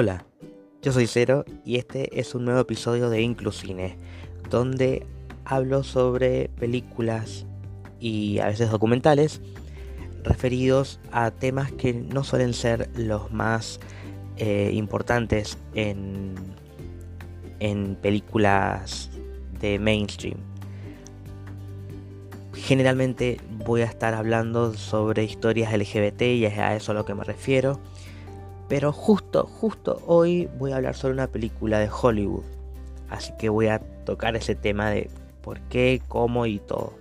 Hola, 0.00 0.24
yo 0.80 0.92
soy 0.92 1.08
Cero 1.08 1.44
y 1.64 1.74
este 1.74 2.20
es 2.20 2.36
un 2.36 2.44
nuevo 2.44 2.60
episodio 2.60 3.10
de 3.10 3.20
Inclusine, 3.20 3.98
donde 4.48 5.04
hablo 5.44 5.82
sobre 5.82 6.50
películas 6.50 7.46
y 7.98 8.38
a 8.38 8.46
veces 8.46 8.70
documentales 8.70 9.40
referidos 10.22 11.00
a 11.10 11.32
temas 11.32 11.72
que 11.72 11.94
no 11.94 12.22
suelen 12.22 12.54
ser 12.54 12.88
los 12.96 13.32
más 13.32 13.80
eh, 14.36 14.70
importantes 14.72 15.58
en, 15.74 16.36
en 17.58 17.96
películas 17.96 19.10
de 19.58 19.80
mainstream. 19.80 20.38
Generalmente 22.54 23.40
voy 23.50 23.80
a 23.80 23.86
estar 23.86 24.14
hablando 24.14 24.74
sobre 24.74 25.24
historias 25.24 25.72
LGBT 25.72 26.22
y 26.22 26.44
es 26.44 26.56
a 26.56 26.76
eso 26.76 26.92
a 26.92 26.94
lo 26.94 27.04
que 27.04 27.16
me 27.16 27.24
refiero. 27.24 27.80
Pero 28.68 28.92
justo, 28.92 29.46
justo 29.46 30.02
hoy 30.06 30.48
voy 30.58 30.72
a 30.72 30.76
hablar 30.76 30.94
sobre 30.94 31.14
una 31.14 31.26
película 31.26 31.78
de 31.78 31.88
Hollywood. 31.90 32.44
Así 33.08 33.32
que 33.38 33.48
voy 33.48 33.68
a 33.68 33.78
tocar 34.04 34.36
ese 34.36 34.54
tema 34.54 34.90
de 34.90 35.08
por 35.42 35.60
qué, 35.60 36.02
cómo 36.08 36.44
y 36.44 36.58
todo. 36.58 36.92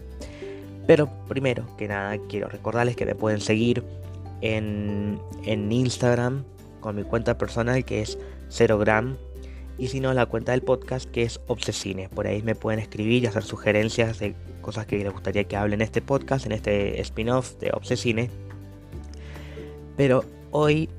Pero 0.86 1.10
primero 1.28 1.66
que 1.78 1.90
nada 1.90 2.18
quiero 2.30 2.48
recordarles 2.48 2.96
que 2.96 3.06
me 3.06 3.16
pueden 3.16 3.42
seguir 3.42 3.84
en, 4.40 5.20
en 5.44 5.72
Instagram 5.72 6.46
con 6.80 6.96
mi 6.96 7.04
cuenta 7.04 7.38
personal 7.38 7.84
que 7.84 8.02
es 8.02 8.18
0gram 8.50 9.18
y 9.78 9.90
si 9.90 10.00
no 10.00 10.14
la 10.14 10.26
cuenta 10.26 10.54
del 10.54 10.62
podcast 10.62 11.10
que 11.10 11.24
es 11.24 11.42
Obsesine. 11.48 12.10
Por 12.10 12.28
ahí 12.28 12.42
me 12.42 12.56
pueden 12.56 12.80
escribir 12.80 13.24
y 13.24 13.28
hacer 13.28 13.44
sugerencias 13.44 14.20
de 14.20 14.36
cosas 14.62 14.86
que 14.86 14.98
les 14.98 15.12
gustaría 15.12 15.44
que 15.44 15.56
hable 15.56 15.76
en 15.76 15.82
este 15.82 16.02
podcast, 16.02 16.46
en 16.46 16.54
este 16.54 17.00
spin-off 17.02 17.58
de 17.60 17.72
Obsesine. 17.74 18.30
Pero 19.98 20.24
hoy 20.52 20.90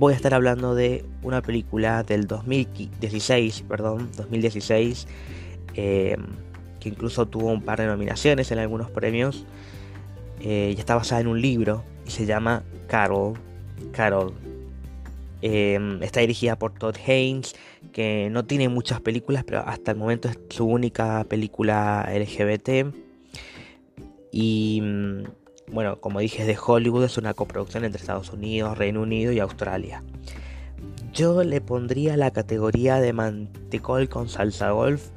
voy 0.00 0.14
a 0.14 0.16
estar 0.16 0.32
hablando 0.32 0.74
de 0.74 1.04
una 1.22 1.42
película 1.42 2.02
del 2.02 2.26
2016, 2.26 3.64
perdón, 3.68 4.08
2016, 4.16 5.06
eh, 5.74 6.16
que 6.80 6.88
incluso 6.88 7.28
tuvo 7.28 7.52
un 7.52 7.60
par 7.60 7.80
de 7.80 7.86
nominaciones 7.86 8.50
en 8.50 8.60
algunos 8.60 8.90
premios. 8.90 9.44
Eh, 10.40 10.72
y 10.74 10.80
está 10.80 10.94
basada 10.94 11.20
en 11.20 11.26
un 11.26 11.38
libro 11.42 11.84
y 12.06 12.10
se 12.10 12.24
llama 12.24 12.64
Carol. 12.86 13.34
Carol. 13.92 14.32
Eh, 15.42 15.98
está 16.00 16.20
dirigida 16.20 16.58
por 16.58 16.72
Todd 16.72 16.96
Haynes, 17.06 17.54
que 17.92 18.30
no 18.30 18.46
tiene 18.46 18.70
muchas 18.70 19.02
películas, 19.02 19.44
pero 19.44 19.60
hasta 19.68 19.90
el 19.90 19.98
momento 19.98 20.30
es 20.30 20.38
su 20.48 20.64
única 20.64 21.26
película 21.28 22.10
LGBT. 22.10 22.86
Y 24.32 24.80
mm, 24.80 25.24
bueno, 25.72 26.00
como 26.00 26.20
dije, 26.20 26.42
es 26.42 26.46
de 26.46 26.58
Hollywood, 26.64 27.04
es 27.04 27.18
una 27.18 27.34
coproducción 27.34 27.84
entre 27.84 28.00
Estados 28.00 28.30
Unidos, 28.30 28.76
Reino 28.76 29.02
Unido 29.02 29.32
y 29.32 29.40
Australia. 29.40 30.02
Yo 31.12 31.42
le 31.42 31.60
pondría 31.60 32.16
la 32.16 32.30
categoría 32.30 33.00
de 33.00 33.12
mantecol 33.12 34.08
con 34.08 34.28
salsa 34.28 34.70
golf 34.70 35.08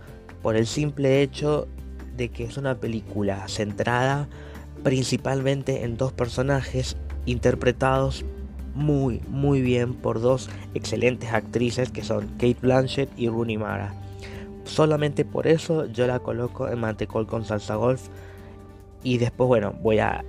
por 0.41 0.55
el 0.55 0.67
simple 0.67 1.21
hecho 1.21 1.67
de 2.17 2.29
que 2.29 2.43
es 2.43 2.57
una 2.57 2.75
película 2.75 3.47
centrada 3.47 4.27
principalmente 4.83 5.83
en 5.83 5.97
dos 5.97 6.11
personajes 6.11 6.97
interpretados 7.25 8.25
muy 8.75 9.21
muy 9.27 9.61
bien 9.61 9.93
por 9.93 10.19
dos 10.19 10.49
excelentes 10.73 11.31
actrices 11.31 11.91
que 11.91 12.03
son 12.03 12.27
Kate 12.37 12.57
Blanchett 12.61 13.09
y 13.17 13.29
Rooney 13.29 13.57
Mara. 13.57 13.93
Solamente 14.65 15.25
por 15.25 15.47
eso 15.47 15.85
yo 15.85 16.07
la 16.07 16.19
coloco 16.19 16.67
en 16.67 16.79
mantecol 16.79 17.27
con 17.27 17.45
salsa 17.45 17.75
golf 17.75 18.07
y 19.03 19.17
después 19.17 19.47
bueno 19.47 19.73
voy 19.81 19.99
a 19.99 20.25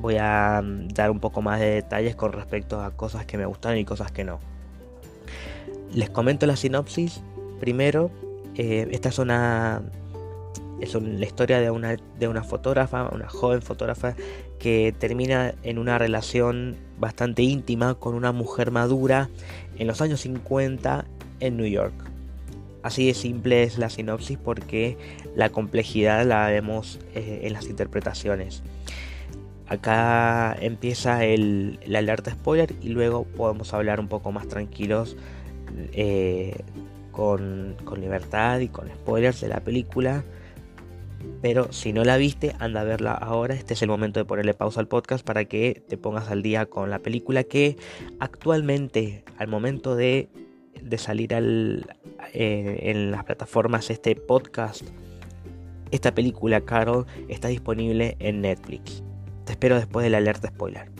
voy 0.00 0.16
a 0.18 0.62
mm, 0.62 0.88
dar 0.88 1.10
un 1.10 1.20
poco 1.20 1.42
más 1.42 1.60
de 1.60 1.70
detalles 1.70 2.16
con 2.16 2.32
respecto 2.32 2.80
a 2.80 2.90
cosas 2.92 3.26
que 3.26 3.38
me 3.38 3.46
gustan 3.46 3.76
y 3.78 3.84
cosas 3.84 4.12
que 4.12 4.24
no. 4.24 4.40
Les 5.92 6.10
comento 6.10 6.46
la 6.46 6.56
sinopsis. 6.56 7.22
Primero, 7.60 8.10
eh, 8.56 8.88
esta 8.90 9.08
es 9.08 9.18
una, 9.18 9.82
es 10.80 10.94
la 10.94 11.24
historia 11.24 11.60
de 11.60 11.70
una, 11.70 11.96
de 12.18 12.28
una 12.28 12.42
fotógrafa, 12.42 13.08
una 13.12 13.28
joven 13.28 13.62
fotógrafa 13.62 14.14
que 14.58 14.94
termina 14.98 15.54
en 15.62 15.78
una 15.78 15.98
relación 15.98 16.76
bastante 16.98 17.42
íntima 17.42 17.94
con 17.94 18.14
una 18.14 18.32
mujer 18.32 18.70
madura 18.70 19.28
en 19.78 19.86
los 19.86 20.00
años 20.00 20.20
50 20.20 21.04
en 21.40 21.56
New 21.56 21.66
York. 21.66 21.94
Así 22.82 23.06
de 23.06 23.14
simple 23.14 23.62
es 23.62 23.78
la 23.78 23.88
sinopsis 23.88 24.36
porque 24.36 24.98
la 25.34 25.48
complejidad 25.48 26.26
la 26.26 26.46
vemos 26.48 27.00
eh, 27.14 27.40
en 27.44 27.54
las 27.54 27.66
interpretaciones. 27.66 28.62
Acá 29.74 30.56
empieza 30.60 31.24
el, 31.24 31.78
alerta 31.94 32.30
spoiler 32.30 32.74
y 32.80 32.90
luego 32.90 33.24
podemos 33.24 33.74
hablar 33.74 33.98
un 33.98 34.08
poco 34.08 34.30
más 34.30 34.46
tranquilos 34.46 35.16
eh, 35.92 36.56
con, 37.10 37.76
libertad 37.98 38.60
y 38.60 38.68
con 38.68 38.88
spoilers 38.88 39.40
de 39.40 39.48
la 39.48 39.60
película. 39.60 40.24
Pero 41.42 41.72
si 41.72 41.92
no 41.92 42.04
la 42.04 42.16
viste, 42.16 42.54
anda 42.58 42.82
a 42.82 42.84
verla 42.84 43.12
ahora. 43.14 43.54
Este 43.54 43.74
es 43.74 43.82
el 43.82 43.88
momento 43.88 44.20
de 44.20 44.24
ponerle 44.24 44.54
pausa 44.54 44.80
al 44.80 44.88
podcast 44.88 45.24
para 45.24 45.44
que 45.46 45.82
te 45.88 45.96
pongas 45.96 46.30
al 46.30 46.42
día 46.42 46.66
con 46.66 46.90
la 46.90 47.00
película 47.00 47.44
que 47.44 47.76
actualmente, 48.20 49.24
al 49.38 49.48
momento 49.48 49.96
de, 49.96 50.28
salir 50.98 51.34
al, 51.34 51.86
eh, 52.32 52.90
en 52.90 53.10
las 53.10 53.24
plataformas 53.24 53.90
este 53.90 54.14
podcast, 54.16 54.84
esta 55.90 56.14
película 56.14 56.60
Carol 56.60 57.06
está 57.28 57.48
disponible 57.48 58.16
en 58.18 58.42
Netflix. 58.42 59.02
Te 59.44 59.52
espero 59.52 59.76
después 59.76 60.04
de 60.04 60.10
la 60.10 60.18
alerta 60.18 60.48
spoiler. 60.48 60.90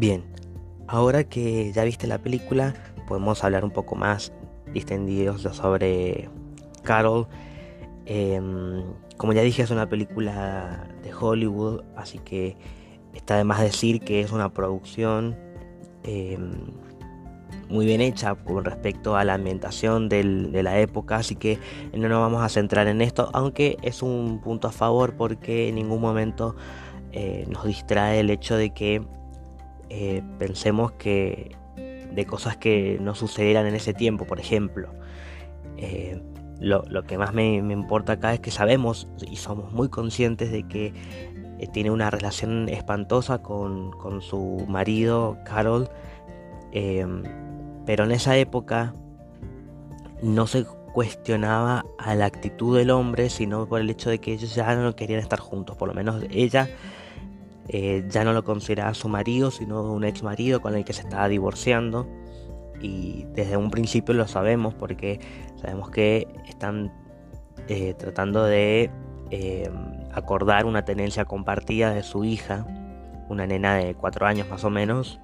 Bien, 0.00 0.24
ahora 0.88 1.24
que 1.24 1.72
ya 1.74 1.84
viste 1.84 2.06
la 2.06 2.16
película, 2.16 2.72
podemos 3.06 3.44
hablar 3.44 3.66
un 3.66 3.70
poco 3.70 3.96
más 3.96 4.32
distendidos 4.72 5.42
sobre 5.42 6.30
Carol. 6.82 7.28
Em, 8.06 8.82
como 9.18 9.34
ya 9.34 9.42
dije, 9.42 9.62
es 9.62 9.70
una 9.70 9.90
película 9.90 10.88
de 11.02 11.12
Hollywood, 11.12 11.82
así 11.96 12.18
que 12.18 12.56
Está 13.14 13.36
de 13.36 13.44
más 13.44 13.60
decir 13.60 14.00
que 14.00 14.20
es 14.20 14.32
una 14.32 14.52
producción 14.52 15.36
em, 16.04 16.52
muy 17.68 17.86
bien 17.86 18.00
hecha 18.00 18.34
con 18.34 18.64
respecto 18.64 19.16
a 19.16 19.24
la 19.24 19.34
ambientación 19.34 20.08
de 20.08 20.62
la 20.62 20.78
época, 20.80 21.16
así 21.16 21.36
que 21.36 21.58
no 21.94 22.08
nos 22.08 22.20
vamos 22.20 22.42
a 22.42 22.48
centrar 22.48 22.88
en 22.88 23.00
esto, 23.00 23.30
aunque 23.32 23.76
es 23.82 24.02
un 24.02 24.40
punto 24.40 24.68
a 24.68 24.72
favor 24.72 25.14
porque 25.16 25.68
en 25.68 25.76
ningún 25.76 26.00
momento 26.00 26.56
eh, 27.12 27.46
nos 27.48 27.64
distrae 27.64 28.20
el 28.20 28.30
hecho 28.30 28.56
de 28.56 28.70
que 28.70 29.02
eh, 29.88 30.22
pensemos 30.38 30.92
que 30.92 31.56
de 32.12 32.26
cosas 32.26 32.56
que 32.56 32.98
no 33.00 33.14
sucedieran 33.14 33.66
en 33.66 33.74
ese 33.74 33.94
tiempo, 33.94 34.26
por 34.26 34.40
ejemplo. 34.40 34.90
Eh, 35.76 36.20
lo, 36.60 37.02
que 37.04 37.16
más 37.16 37.32
me, 37.32 37.56
importa 37.56 38.14
acá 38.14 38.34
es 38.34 38.40
que 38.40 38.50
sabemos 38.50 39.08
y 39.28 39.36
somos 39.36 39.72
muy 39.72 39.88
conscientes 39.88 40.52
de 40.52 40.64
que 40.64 40.92
eh, 41.60 41.66
tiene 41.66 41.90
una 41.90 42.08
relación 42.10 42.70
espantosa 42.70 43.42
con, 43.42 43.92
su 44.22 44.64
marido, 44.66 45.36
Carol. 45.44 45.90
Em, 46.72 47.22
pero 47.84 48.04
en 48.04 48.12
esa 48.12 48.36
época 48.38 48.94
no 50.22 50.46
se 50.46 50.64
cuestionaba 50.94 51.84
a 51.98 52.14
la 52.14 52.24
actitud 52.24 52.78
del 52.78 52.90
hombre, 52.90 53.28
sino 53.28 53.68
por 53.68 53.80
el 53.82 53.90
hecho 53.90 54.08
de 54.08 54.20
que 54.20 54.32
ellos 54.32 54.54
ya 54.54 54.74
no 54.74 54.96
querían 54.96 55.20
estar 55.20 55.38
juntos. 55.38 55.76
Por 55.76 55.88
lo 55.88 55.94
menos 55.94 56.24
ella 56.30 56.70
eh, 57.68 58.06
ya 58.08 58.24
no 58.24 58.32
lo 58.32 58.42
consideraba 58.42 58.94
su 58.94 59.08
marido, 59.10 59.50
sino 59.50 59.82
un 59.82 60.04
ex 60.04 60.22
marido 60.22 60.62
con 60.62 60.74
el 60.74 60.84
que 60.86 60.94
se 60.94 61.02
estaba 61.02 61.28
divorciando. 61.28 62.08
Y 62.80 63.26
desde 63.34 63.58
un 63.58 63.70
principio 63.70 64.14
lo 64.14 64.26
sabemos 64.26 64.72
porque 64.72 65.20
sabemos 65.60 65.90
que 65.90 66.26
están 66.48 66.90
eh, 67.68 67.92
tratando 67.98 68.44
de 68.44 68.90
em, 69.30 69.99
acordar 70.12 70.66
una 70.66 70.84
tenencia 70.84 71.24
compartida 71.24 71.92
de 71.92 72.02
su 72.02 72.24
hija, 72.24 72.66
una 73.28 73.46
nena 73.46 73.76
de 73.76 73.94
cuatro 73.94 74.26
años 74.26 74.48
más 74.48 74.64
o 74.64 74.70
menos. 74.70 75.20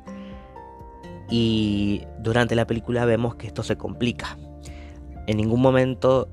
Y 1.28 2.02
durante 2.20 2.54
la 2.54 2.66
película 2.66 3.04
vemos 3.04 3.34
que 3.34 3.46
esto 3.46 3.62
se 3.62 3.76
complica. 3.76 4.36
En 5.26 5.38
ningún 5.38 5.60
momento 5.60 6.28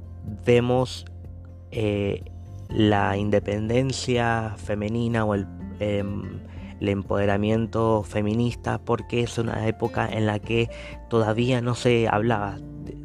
vemos 0.45 1.05
eh, 1.71 2.23
la 2.69 3.17
independencia 3.17 4.53
femenina 4.57 5.25
o 5.25 5.35
em, 5.35 5.45
el, 6.79 6.89
empoderamiento 6.89 8.03
feminista 8.03 8.77
porque 8.77 9.21
es 9.21 9.37
una 9.37 9.67
época 9.67 10.07
en 10.07 10.27
la 10.27 10.39
que 10.39 10.69
todavía 11.09 11.61
no 11.61 11.73
se 11.73 12.07
hablaba 12.07 12.57
de, 12.83 12.95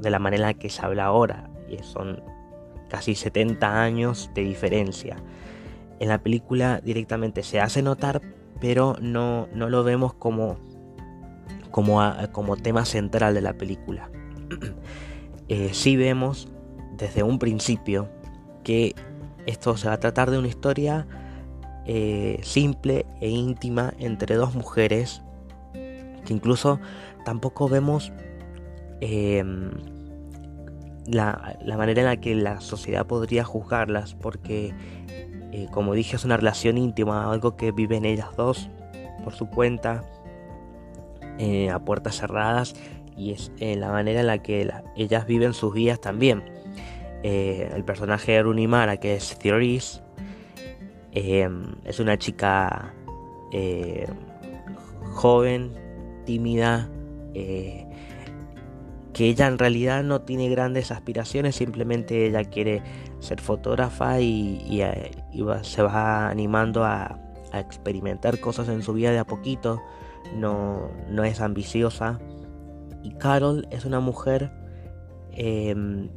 de 0.00 0.10
la 0.10 0.18
manera 0.18 0.54
que 0.54 0.70
se 0.70 0.84
habla 0.84 1.04
ahora. 1.04 1.50
Y 1.68 1.82
son 1.82 2.22
casi 2.88 3.14
70 3.14 3.82
años 3.82 4.30
de 4.34 4.42
diferencia. 4.42 5.16
En 6.00 6.08
la 6.08 6.22
película 6.22 6.80
directamente 6.80 7.42
se 7.42 7.60
hace 7.60 7.82
notar, 7.82 8.20
pero 8.60 8.96
no, 9.00 9.48
no 9.54 9.68
lo 9.68 9.84
vemos 9.84 10.14
como, 10.14 10.58
como, 11.70 12.00
como 12.32 12.56
tema 12.56 12.84
central 12.84 13.34
de 13.34 13.40
la 13.40 13.54
película. 13.54 14.10
eh, 15.48 15.70
sí 15.72 15.96
vemos 15.96 16.48
desde 16.96 17.22
un 17.22 17.38
principio 17.38 18.08
que 18.62 18.94
esto 19.46 19.76
se 19.76 19.88
va 19.88 19.94
a 19.94 20.00
tratar 20.00 20.30
de 20.30 20.38
una 20.38 20.48
historia 20.48 21.06
eh, 21.86 22.40
simple 22.42 23.06
e 23.20 23.28
íntima 23.28 23.92
entre 23.98 24.36
dos 24.36 24.54
mujeres 24.54 25.22
que 26.24 26.32
incluso 26.32 26.80
tampoco 27.24 27.68
vemos 27.68 28.12
em, 29.00 29.70
la, 31.06 31.56
manera 31.76 32.00
en 32.00 32.06
la 32.06 32.16
que 32.16 32.34
la 32.34 32.60
sociedad 32.60 33.06
podría 33.06 33.44
juzgarlas 33.44 34.14
porque 34.14 34.72
eh, 35.52 35.68
como 35.70 35.94
dije 35.94 36.16
es 36.16 36.24
una 36.24 36.36
relación 36.36 36.78
íntima 36.78 37.30
algo 37.30 37.56
que 37.56 37.72
viven 37.72 38.04
ellas 38.04 38.28
dos 38.36 38.70
por 39.22 39.34
su 39.34 39.46
cuenta 39.46 40.04
eh, 41.38 41.70
a 41.70 41.78
puertas 41.78 42.16
cerradas 42.16 42.74
y 43.16 43.32
es 43.32 43.52
la 43.60 43.90
manera 43.90 44.20
en 44.20 44.26
la 44.26 44.38
que 44.38 44.68
ellas 44.96 45.26
viven 45.26 45.54
sus 45.54 45.72
vidas 45.72 46.00
también. 46.00 46.42
El 47.22 47.84
personaje 47.84 48.32
de 48.32 48.42
Runimara 48.42 48.96
que 48.98 49.14
es 49.14 49.38
Theoris 49.38 50.02
es 51.14 52.00
una 52.00 52.18
chica 52.18 52.92
eh, 53.56 54.08
joven, 55.12 55.72
tímida, 56.26 56.90
eh, 57.34 57.86
que 59.14 59.28
ella 59.28 59.46
en 59.46 59.58
realidad 59.58 60.02
no 60.02 60.22
tiene 60.22 60.48
grandes 60.50 60.90
aspiraciones, 60.90 61.54
simplemente 61.54 62.26
ella 62.26 62.44
quiere 62.44 62.82
ser 63.20 63.40
fotógrafa 63.40 64.20
y, 64.20 64.82
eh, 64.82 65.12
se 65.62 65.82
va 65.82 66.28
animando 66.28 66.84
a, 66.84 67.20
experimentar 67.54 68.40
cosas 68.40 68.68
en 68.68 68.82
su 68.82 68.94
vida 68.94 69.12
de 69.12 69.20
a 69.20 69.24
poquito, 69.24 69.80
no, 70.34 70.90
no 71.08 71.22
es 71.22 71.40
ambiciosa. 71.40 72.18
Y 73.04 73.12
Carol 73.12 73.68
es 73.70 73.84
una 73.84 74.00
mujer 74.00 74.50
em, 75.30 76.10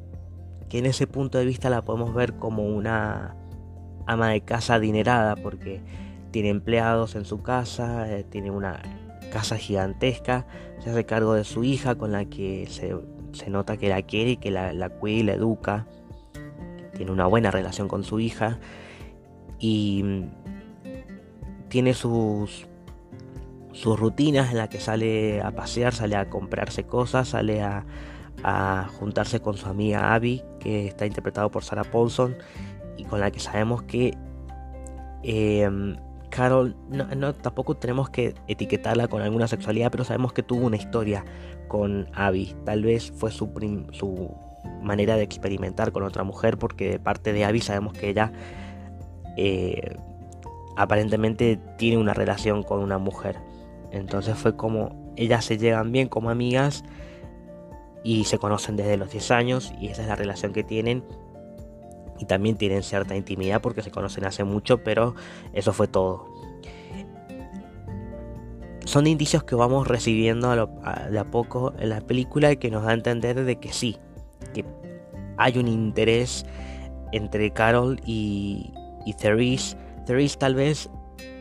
que 0.67 0.79
en 0.79 0.87
ese 0.87 1.05
punto 1.05 1.37
de 1.37 1.45
vista 1.45 1.69
la 1.69 1.83
podemos 1.83 2.15
ver 2.15 2.33
como 2.37 2.65
una 2.65 3.35
ama 4.07 4.29
de 4.29 4.41
casa 4.41 4.73
adinerada 4.73 5.35
porque 5.35 5.83
tiene 6.31 6.49
empleados 6.49 7.15
en 7.15 7.25
su 7.25 7.43
casa, 7.43 8.11
eh, 8.11 8.23
tiene 8.23 8.49
una 8.49 8.81
casa 9.29 9.57
gigantesca, 9.57 10.45
se 10.79 10.89
hace 10.89 11.05
cargo 11.05 11.33
de 11.33 11.43
su 11.43 11.63
hija 11.63 11.95
con 11.95 12.11
la 12.11 12.25
que 12.25 12.67
se, 12.69 13.49
nota 13.49 13.77
que 13.77 13.89
la 13.89 14.01
quiere 14.01 14.31
y 14.31 14.37
que 14.37 14.51
la, 14.51 14.89
cuida 14.89 15.17
y 15.17 15.23
la 15.23 15.33
educa, 15.33 15.87
tiene 16.95 17.11
una 17.11 17.27
buena 17.27 17.51
relación 17.51 17.87
con 17.87 18.03
su 18.03 18.19
hija 18.19 18.59
y 19.59 20.01
mm, 20.03 20.29
tiene 21.69 21.93
sus, 21.93 22.67
sus 23.73 23.99
rutinas 23.99 24.51
en 24.51 24.57
las 24.57 24.69
que 24.69 24.79
sale 24.79 25.41
a 25.41 25.51
pasear, 25.51 25.93
sale 25.93 26.15
a 26.15 26.29
comprarse 26.29 26.83
cosas, 26.85 27.29
sale 27.29 27.61
a, 27.61 27.85
a 28.43 28.87
juntarse 28.99 29.39
con 29.39 29.57
su 29.57 29.67
amiga 29.67 30.13
Abby, 30.13 30.43
que 30.59 30.87
está 30.87 31.05
interpretado 31.05 31.49
por 31.49 31.63
Sarah 31.63 31.83
Paulson, 31.83 32.35
y 32.97 33.03
con 33.05 33.19
la 33.19 33.31
que 33.31 33.39
sabemos 33.39 33.83
que 33.83 34.17
em, 35.23 35.97
Carol, 36.29 36.75
no, 36.89 37.33
tampoco 37.33 37.75
tenemos 37.75 38.09
que 38.09 38.35
etiquetarla 38.47 39.07
con 39.07 39.21
alguna 39.21 39.47
sexualidad, 39.47 39.91
pero 39.91 40.03
sabemos 40.03 40.33
que 40.33 40.43
tuvo 40.43 40.65
una 40.65 40.75
historia 40.75 41.23
con 41.67 42.07
Abby. 42.13 42.55
Tal 42.65 42.83
vez 42.83 43.11
fue 43.11 43.31
su, 43.31 43.49
su 43.91 44.35
manera 44.81 45.15
de 45.15 45.23
experimentar 45.23 45.91
con 45.91 46.03
otra 46.03 46.23
mujer, 46.23 46.57
porque 46.57 46.91
de 46.91 46.99
parte 46.99 47.33
de 47.33 47.45
Abby 47.45 47.61
sabemos 47.61 47.93
que 47.93 48.09
ella 48.09 48.31
eh, 49.37 49.95
aparentemente 50.75 51.59
tiene 51.77 51.97
una 51.97 52.13
relación 52.13 52.63
con 52.63 52.79
una 52.81 52.97
mujer. 52.97 53.37
Entonces 53.91 54.37
fue 54.37 54.55
como 54.55 55.13
ellas 55.15 55.45
se 55.45 55.57
llegan 55.57 55.91
bien 55.91 56.07
como 56.07 56.29
amigas 56.29 56.83
y 58.03 58.25
se 58.25 58.37
conocen 58.37 58.75
desde 58.75 58.97
los 58.97 59.11
10 59.11 59.31
años 59.31 59.73
y 59.79 59.87
esa 59.87 60.03
es 60.03 60.07
la 60.07 60.15
relación 60.15 60.53
que 60.53 60.63
tienen 60.63 61.03
y 62.19 62.25
también 62.25 62.57
tienen 62.57 62.83
cierta 62.83 63.15
intimidad 63.15 63.61
porque 63.61 63.81
se 63.81 63.91
conocen 63.91 64.25
hace 64.25 64.43
mucho, 64.43 64.83
pero 64.83 65.15
eso 65.53 65.73
fue 65.73 65.87
todo. 65.87 66.25
Son 68.85 69.05
indicios 69.05 69.43
que 69.43 69.55
vamos 69.55 69.87
recibiendo 69.87 70.49
de 70.55 71.19
a 71.19 71.25
poco 71.25 71.73
en 71.77 71.89
la 71.89 72.01
película 72.01 72.51
y 72.51 72.57
que 72.57 72.71
nos 72.71 72.83
da 72.83 72.91
a 72.91 72.93
entender 72.93 73.43
de 73.43 73.57
que 73.57 73.73
sí, 73.73 73.97
que 74.53 74.63
hay 75.37 75.57
un 75.57 75.67
interés 75.67 76.45
entre 77.11 77.51
Carol 77.51 77.99
y, 78.05 78.71
y 79.05 79.13
Therese. 79.13 79.75
Therese 80.05 80.37
tal 80.37 80.55
vez 80.55 80.89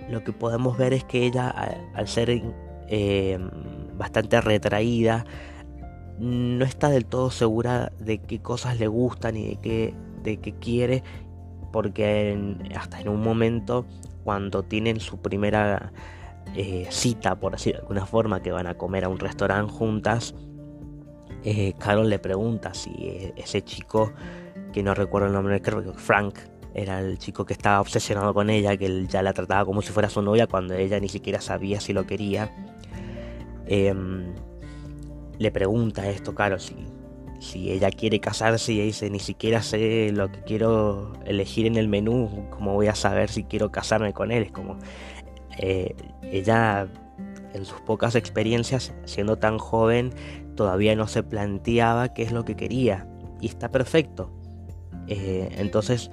lo 0.08 0.24
que 0.24 0.32
podemos 0.32 0.76
ver 0.76 0.92
es 0.92 1.04
que 1.04 1.24
ella 1.24 1.48
al, 1.94 2.08
ser 2.08 2.42
eh, 2.88 3.38
bastante 3.96 4.40
retraída, 4.40 5.24
no 6.18 6.64
está 6.64 6.88
del 6.88 7.04
todo 7.06 7.30
segura 7.30 7.92
de 7.98 8.18
qué 8.18 8.40
cosas 8.40 8.78
le 8.78 8.86
gustan 8.86 9.36
y 9.36 9.48
de 9.48 9.56
qué 9.56 9.94
que 10.26 10.52
quiere, 10.52 11.02
porque 11.72 12.56
hasta 12.76 13.00
en 13.00 13.08
un 13.08 13.22
momento, 13.22 13.86
cuando 14.24 14.62
tienen 14.62 15.00
su 15.00 15.18
primera 15.18 15.92
eh, 16.54 16.86
cita, 16.90 17.38
por 17.38 17.52
decir 17.52 17.74
de 17.74 17.80
alguna 17.80 18.06
forma, 18.06 18.42
que 18.42 18.52
van 18.52 18.66
a 18.66 18.74
comer 18.74 19.04
a 19.04 19.08
un 19.08 19.18
restaurante 19.18 19.72
juntas, 19.72 20.34
eh, 21.44 21.74
Carol 21.78 22.08
le 22.08 22.18
pregunta 22.18 22.74
si 22.74 22.90
e, 22.90 23.34
ese 23.36 23.62
chico, 23.62 24.12
que 24.72 24.82
no 24.82 24.94
recuerdo 24.94 25.28
el 25.28 25.34
nombre, 25.34 25.62
creo 25.62 25.82
que 25.82 25.92
Frank, 25.92 26.38
era 26.74 27.00
el 27.00 27.18
chico 27.18 27.46
que 27.46 27.54
estaba 27.54 27.80
obsesionado 27.80 28.34
con 28.34 28.50
ella, 28.50 28.76
que 28.76 28.86
él 28.86 29.08
ya 29.08 29.22
la 29.22 29.32
trataba 29.32 29.64
como 29.64 29.80
si 29.80 29.92
fuera 29.92 30.10
su 30.10 30.20
novia 30.20 30.46
cuando 30.46 30.74
ella 30.74 31.00
ni 31.00 31.08
siquiera 31.08 31.40
sabía 31.40 31.80
si 31.80 31.94
lo 31.94 32.06
quería. 32.06 32.54
Em, 33.66 34.34
le 35.38 35.50
pregunta 35.50 36.08
esto, 36.08 36.34
Carol, 36.34 36.60
si, 36.60 36.76
si 37.38 37.70
ella 37.70 37.90
quiere 37.90 38.20
casarse 38.20 38.72
y 38.72 38.80
dice 38.80 39.10
ni 39.10 39.18
siquiera 39.18 39.62
sé 39.62 40.10
lo 40.12 40.30
que 40.30 40.42
quiero 40.42 41.12
elegir 41.24 41.66
en 41.66 41.76
el 41.76 41.88
menú, 41.88 42.48
¿cómo 42.50 42.74
voy 42.74 42.86
a 42.88 42.94
saber 42.94 43.30
si 43.30 43.44
quiero 43.44 43.70
casarme 43.70 44.12
con 44.12 44.32
él? 44.32 44.44
Es 44.44 44.52
como 44.52 44.78
eh, 45.58 45.94
ella 46.22 46.88
en 47.54 47.64
sus 47.64 47.80
pocas 47.80 48.14
experiencias, 48.14 48.92
siendo 49.04 49.36
tan 49.36 49.58
joven, 49.58 50.12
todavía 50.56 50.94
no 50.94 51.06
se 51.06 51.22
planteaba 51.22 52.12
qué 52.12 52.22
es 52.22 52.32
lo 52.32 52.44
que 52.44 52.56
quería 52.56 53.08
y 53.40 53.46
está 53.46 53.70
perfecto. 53.70 54.30
Eh, 55.08 55.48
entonces, 55.58 56.10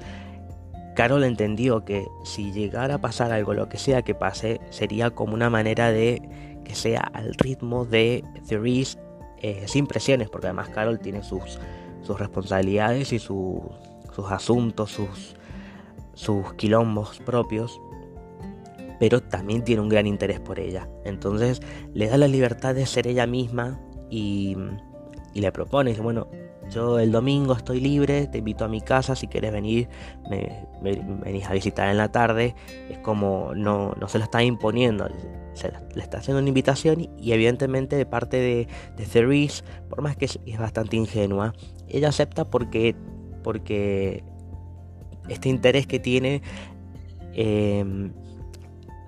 Carol 0.95 1.23
entendió 1.23 1.83
que 1.83 2.05
si 2.23 2.51
llegara 2.51 2.95
a 2.95 3.01
pasar 3.01 3.31
algo, 3.31 3.53
lo 3.53 3.67
que 3.67 3.77
sea 3.77 4.03
que 4.03 4.15
pase, 4.15 4.61
sería 4.69 5.09
como 5.09 5.33
una 5.33 5.49
manera 5.49 5.91
de 5.91 6.21
que 6.63 6.75
sea 6.75 7.01
al 7.01 7.33
ritmo 7.33 7.85
de 7.85 8.23
Therese 8.47 8.97
eh, 9.43 9.63
sin 9.67 9.85
presiones, 9.87 10.29
porque 10.29 10.47
además 10.47 10.69
Carol 10.69 10.99
tiene 10.99 11.21
sus, 11.21 11.59
sus 12.01 12.17
responsabilidades 12.17 13.11
y 13.13 13.19
sus 13.19 13.61
asuntos, 14.29 14.89
sus, 14.89 15.35
sus 16.13 16.53
quilombos 16.53 17.19
propios, 17.19 17.79
pero 18.99 19.21
también 19.21 19.63
tiene 19.63 19.81
un 19.81 19.89
gran 19.89 20.07
interés 20.07 20.39
por 20.39 20.59
ella. 20.59 20.87
Entonces 21.03 21.61
le 21.93 22.07
da 22.07 22.17
la 22.17 22.27
libertad 22.27 22.73
de 22.73 22.85
ser 22.85 23.05
ella 23.05 23.27
misma 23.27 23.79
y, 24.09 24.55
y 25.33 25.41
le 25.41 25.51
propone, 25.51 25.93
bueno, 25.95 26.27
yo 26.69 26.99
el 26.99 27.11
domingo 27.11 27.53
estoy 27.53 27.79
libre, 27.79 28.27
te 28.27 28.37
invito 28.37 28.65
a 28.65 28.67
mi 28.67 28.81
casa, 28.81 29.15
si 29.15 29.27
quieres 29.27 29.51
venir, 29.51 29.89
me, 30.29 30.65
venís 30.81 31.45
a 31.47 31.53
visitar 31.53 31.89
en 31.89 31.97
la 31.97 32.11
tarde. 32.11 32.55
Es 32.89 32.99
como 32.99 33.53
no, 33.55 33.93
no 33.99 34.07
se 34.07 34.17
lo 34.17 34.23
está 34.23 34.41
imponiendo, 34.41 35.07
se 35.53 35.71
le 35.95 36.03
está 36.03 36.19
haciendo 36.19 36.39
una 36.39 36.47
invitación 36.47 37.09
y, 37.17 37.31
evidentemente 37.31 37.95
de 37.95 38.05
parte 38.05 38.37
de, 38.37 38.67
de 38.97 39.05
Therese, 39.05 39.63
por 39.89 40.01
más 40.01 40.15
que 40.15 40.25
es, 40.25 40.39
bastante 40.57 40.95
ingenua, 40.95 41.53
ella 41.87 42.09
acepta 42.09 42.45
porque, 42.45 42.95
porque 43.43 44.23
este 45.29 45.49
interés 45.49 45.87
que 45.87 45.99
tiene, 45.99 46.41
em, 47.33 48.11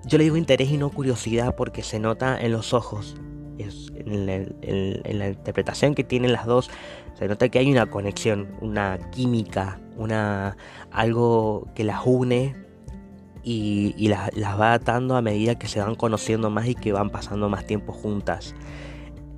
yo 0.06 0.18
le 0.18 0.24
digo 0.24 0.36
interés 0.36 0.70
y 0.70 0.76
no 0.76 0.90
curiosidad 0.90 1.56
porque 1.56 1.82
se 1.82 1.98
nota 1.98 2.40
en 2.40 2.52
los 2.52 2.72
ojos, 2.74 3.16
en, 3.58 4.28
en 4.62 5.18
la 5.18 5.28
interpretación 5.28 5.94
que 5.94 6.04
tienen 6.04 6.32
las 6.32 6.44
dos 6.44 6.70
se 7.18 7.28
nota 7.28 7.48
que 7.48 7.58
hay 7.58 7.72
una 7.72 7.86
conexión, 7.86 8.48
una 8.60 8.98
química, 9.10 9.80
una, 9.96 10.56
algo 10.90 11.66
que 11.74 11.82
las 11.82 12.02
une 12.04 12.65
y, 13.48 14.08
las, 14.08 14.30
va 14.60 14.72
atando 14.72 15.14
a 15.14 15.22
medida 15.22 15.54
que 15.54 15.68
se 15.68 15.80
van 15.80 15.94
conociendo 15.94 16.50
más 16.50 16.66
y 16.66 16.74
que 16.74 16.90
van 16.90 17.10
pasando 17.10 17.48
más 17.48 17.64
tiempo 17.64 17.92
juntas. 17.92 18.56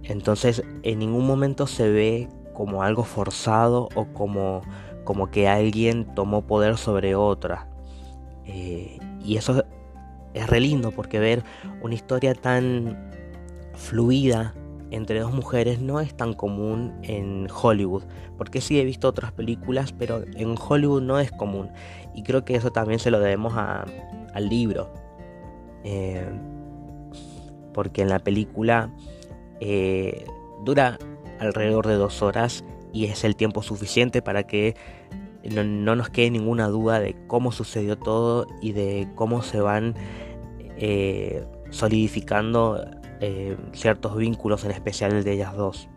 Entonces 0.03 0.63
en 0.83 1.01
ningún 1.01 1.27
momento 1.27 1.67
se 1.67 1.91
ve 1.91 2.29
como 2.55 2.83
algo 2.83 3.05
forzado 3.05 3.91
o 3.95 4.07
como, 4.15 4.63
como 5.05 5.31
que 5.31 5.47
alguien 5.47 6.07
tomó 6.15 6.47
poder 6.47 6.79
sobre 6.79 7.15
otra. 7.17 7.69
Eh, 8.47 8.99
y 9.23 9.37
eso 9.37 9.63
es 10.33 10.47
re 10.47 10.61
lindo 10.61 10.91
porque 10.91 11.19
ver 11.19 11.45
una 11.83 11.95
historia 11.95 12.35
tan 12.35 13.11
fluida 13.75 14.55
entre 14.91 15.21
dos 15.21 15.35
mujeres 15.35 15.81
no 15.81 16.01
es 16.01 16.17
tan 16.17 16.33
común 16.33 16.95
en 17.03 17.47
Hollywood, 17.51 18.05
porque 18.39 18.63
sí 18.63 18.81
he 18.81 18.85
visto 18.85 19.07
otras 19.07 19.33
películas, 19.33 19.93
pero 19.93 20.25
en 20.35 20.55
Hollywood 20.59 21.03
no 21.03 21.19
es 21.19 21.31
común. 21.31 21.69
Y 22.19 22.25
creo 22.25 22.45
que 22.45 22.57
eso 22.57 22.73
también 22.73 22.99
se 22.99 23.13
lo 23.13 23.21
debemos 23.21 23.55
al 23.57 24.49
libro. 24.49 24.93
Eh, 25.85 26.29
porque 27.73 28.03
en 28.03 28.09
la 28.09 28.19
película 28.19 28.91
eh, 29.61 30.25
dura 30.65 30.99
alrededor 31.39 31.87
de 31.87 31.95
dos 31.95 32.21
horas 32.21 32.65
y 32.93 33.05
es 33.05 33.23
el 33.23 33.37
tiempo 33.37 33.63
suficiente 33.63 34.21
para 34.21 34.43
que 34.49 34.75
no, 35.45 35.95
nos 35.95 36.11
quede 36.11 36.33
ninguna 36.33 36.67
duda 36.67 36.99
de 36.99 37.15
cómo 37.29 37.53
sucedió 37.53 37.97
todo 37.97 38.49
y 38.61 38.73
de 38.73 39.07
cómo 39.15 39.43
se 39.43 39.61
van 39.61 39.95
eh, 40.77 41.47
solidificando 41.71 42.85
ciertos 43.73 44.17
vínculos, 44.17 44.65
en 44.65 44.73
especial 44.73 45.23
de 45.23 45.33
ellas 45.33 45.55
dos. 45.55 45.89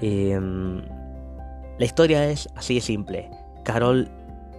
La 0.00 1.84
historia 1.84 2.28
es 2.28 2.48
así 2.56 2.74
de 2.74 2.80
simple. 2.80 3.30
Carol 3.64 4.08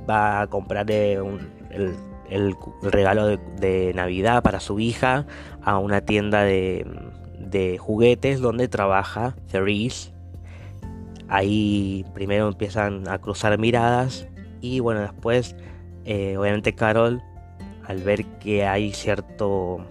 va 0.10 0.42
a 0.42 0.48
comprar 0.48 0.90
el, 0.90 2.56
regalo 2.82 3.38
de, 3.38 3.92
Navidad 3.94 4.44
para 4.44 4.60
su 4.60 4.80
hija 4.80 5.26
a 5.62 5.78
una 5.78 6.02
tienda 6.02 6.44
de, 6.44 6.86
de 7.40 7.78
juguetes 7.78 8.40
donde 8.40 8.68
trabaja 8.68 9.36
Therese. 9.52 10.14
Ahí 11.28 12.06
primero 12.14 12.48
empiezan 12.48 13.08
a 13.08 13.18
cruzar 13.20 13.58
miradas 13.58 14.28
y 14.62 14.80
bueno, 14.80 15.02
después 15.02 15.56
eh, 16.06 16.38
obviamente 16.38 16.74
Carol 16.74 17.22
al 17.86 18.00
ver 18.00 18.26
que 18.40 18.66
hay 18.66 18.94
cierto 18.94 19.86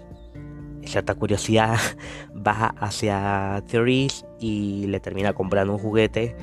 cierta 0.84 1.14
curiosidad 1.14 1.78
va 2.34 2.74
hacia 2.78 3.62
Therese 3.68 4.26
y 4.40 4.86
le 4.88 5.00
termina 5.00 5.32
comprando 5.32 5.74
un 5.74 5.78
juguete 5.78 6.36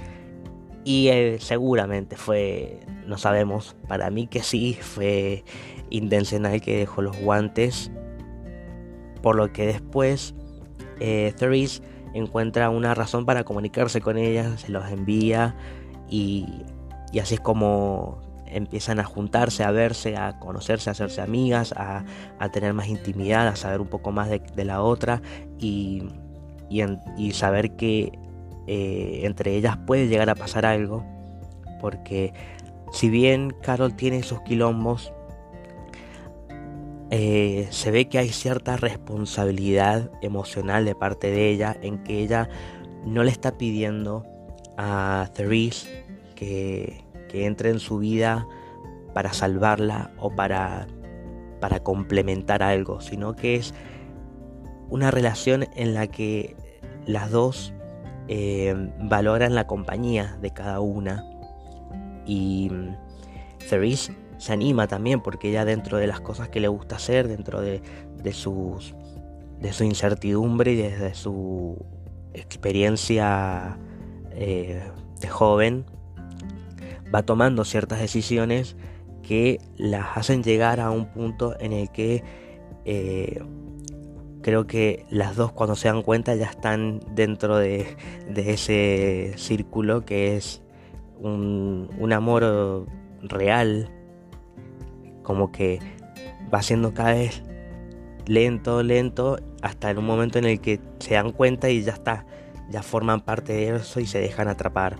y 0.83 1.09
eh, 1.09 1.37
seguramente 1.39 2.15
fue 2.15 2.79
no 3.05 3.17
sabemos 3.17 3.75
para 3.87 4.09
mí 4.11 4.27
que 4.27 4.43
sí 4.43 4.77
fue 4.79 5.43
intencional 5.89 6.61
que 6.61 6.77
dejó 6.77 7.01
los 7.01 7.17
guantes. 7.17 7.91
Por 9.21 9.35
lo 9.35 9.51
que 9.51 9.65
después 9.65 10.35
eh, 10.99 11.33
Therese 11.37 11.81
encuentra 12.13 12.69
una 12.69 12.93
razón 12.93 13.25
para 13.25 13.43
comunicarse 13.43 13.99
con 13.99 14.17
ella, 14.17 14.57
se 14.57 14.71
los 14.71 14.89
envía 14.89 15.55
y, 16.09 16.45
así 17.19 17.35
es 17.35 17.39
como 17.41 18.21
empiezan 18.45 18.99
a 18.99 19.03
juntarse, 19.03 19.63
a 19.63 19.71
verse, 19.71 20.17
a 20.17 20.39
conocerse, 20.39 20.89
a 20.89 20.93
hacerse 20.93 21.21
amigas, 21.21 21.73
a, 21.77 22.03
tener 22.51 22.73
más 22.73 22.87
intimidad, 22.87 23.47
a 23.47 23.55
saber 23.55 23.79
un 23.81 23.87
poco 23.87 24.11
más 24.11 24.29
de, 24.29 24.65
la 24.65 24.81
otra 24.81 25.21
y, 25.59 26.07
y, 26.69 27.31
saber 27.31 27.75
que 27.75 28.11
eh, 28.71 29.25
entre 29.25 29.55
ellas 29.55 29.77
puede 29.87 30.07
llegar 30.07 30.29
a 30.29 30.35
pasar 30.35 30.63
algo, 30.63 31.03
porque 31.81 32.33
si 32.91 33.09
bien 33.09 33.49
Carol 33.63 33.95
tiene 33.95 34.21
sus 34.21 34.41
quilombos, 34.41 35.11
eh, 37.09 37.67
se 37.71 37.89
ve 37.89 38.07
que 38.07 38.19
hay 38.19 38.29
cierta 38.29 38.77
responsabilidad 38.77 40.11
emocional 40.21 40.85
de 40.85 40.93
parte 40.93 41.31
de 41.31 41.49
ella 41.49 41.75
en 41.81 42.03
que 42.03 42.19
ella 42.19 42.47
no 43.07 43.23
le 43.23 43.31
está 43.31 43.57
pidiendo 43.57 44.23
a 44.77 45.31
Therese 45.33 46.05
que, 46.35 47.03
entre 47.33 47.71
en 47.71 47.79
su 47.79 47.97
vida 47.97 48.45
para 49.15 49.33
salvarla 49.33 50.11
o 50.19 50.29
para, 50.29 50.85
para 51.59 51.79
complementar 51.79 52.61
algo, 52.61 53.01
sino 53.01 53.35
que 53.35 53.55
es 53.55 53.73
una 54.89 55.09
relación 55.09 55.65
en 55.75 55.95
la 55.95 56.05
que 56.05 56.55
las 57.07 57.31
dos 57.31 57.73
eh, 58.31 58.75
valoran 59.01 59.55
la 59.55 59.65
compañía 59.65 60.37
de 60.39 60.51
cada 60.51 60.79
una. 60.79 61.25
Y 62.27 62.71
Therese 63.67 64.15
se 64.37 64.53
anima 64.53 64.87
también 64.87 65.21
porque 65.21 65.49
ella 65.49 65.65
dentro 65.65 65.97
de 65.97 66.05
las 66.05 66.21
cosas 66.21 66.47
que 66.49 66.59
le 66.59 66.67
gusta 66.67 66.97
hacer, 66.97 67.27
dentro 67.27 67.59
de, 67.59 67.81
de 68.21 68.33
su 68.33 68.79
incertidumbre 69.83 70.73
y 70.73 70.75
desde 70.75 71.15
su 71.15 71.83
experiencia 72.33 73.79
eh, 74.31 74.83
de 75.19 75.27
joven, 75.27 75.85
va 77.13 77.23
tomando 77.23 77.65
ciertas 77.65 77.99
decisiones 77.99 78.75
que 79.23 79.59
las 79.75 80.17
hacen 80.17 80.43
llegar 80.43 80.79
a 80.79 80.91
un 80.91 81.05
punto 81.07 81.59
en 81.59 81.73
el 81.73 81.91
que 81.91 82.23
eh, 82.85 83.43
creo 84.41 84.67
que 84.67 85.05
las 85.09 85.35
dos 85.35 85.51
cuando 85.51 85.75
se 85.75 85.87
dan 85.87 86.01
cuenta 86.01 86.35
ya 86.35 86.47
están 86.47 87.01
dentro 87.13 87.57
de, 87.57 87.97
ese 88.35 89.33
círculo 89.37 90.05
que 90.05 90.37
es 90.37 90.61
un, 91.19 92.11
amor 92.13 92.87
real 93.21 93.91
como 95.23 95.51
que 95.51 95.79
va 96.53 96.61
siendo 96.61 96.93
cada 96.93 97.13
vez 97.13 97.43
lento, 98.25 98.83
lento, 98.83 99.37
hasta 99.61 99.89
en 99.89 99.97
un 99.97 100.05
momento 100.05 100.39
en 100.39 100.45
el 100.45 100.61
que 100.61 100.79
se 100.99 101.15
dan 101.15 101.31
cuenta 101.31 101.69
y 101.69 101.81
ya 101.81 101.93
está, 101.93 102.25
ya 102.69 102.83
forman 102.83 103.21
parte 103.21 103.53
de 103.53 103.75
eso 103.75 103.99
y 103.99 104.05
se 104.05 104.19
dejan 104.19 104.47
atrapar. 104.47 104.97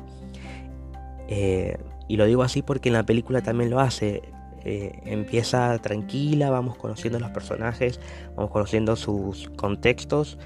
Eh, 1.28 1.78
y 2.08 2.18
lo 2.18 2.26
digo 2.26 2.42
así 2.42 2.64
porque 2.64 2.90
en 2.90 2.94
la 2.94 3.06
película 3.06 3.42
también 3.42 3.70
lo 3.70 3.80
hace. 3.80 4.24
Eh, 4.66 5.00
empieza 5.06 5.78
tranquila, 5.80 6.50
vamos 6.50 6.78
conociendo 6.78 7.18
a 7.18 7.22
los 7.22 7.32
personajes, 7.32 8.00
vamos 8.36 8.52
conociendo 8.52 8.96
sus 8.96 9.50
contextos 9.56 10.38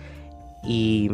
y, 0.64 1.10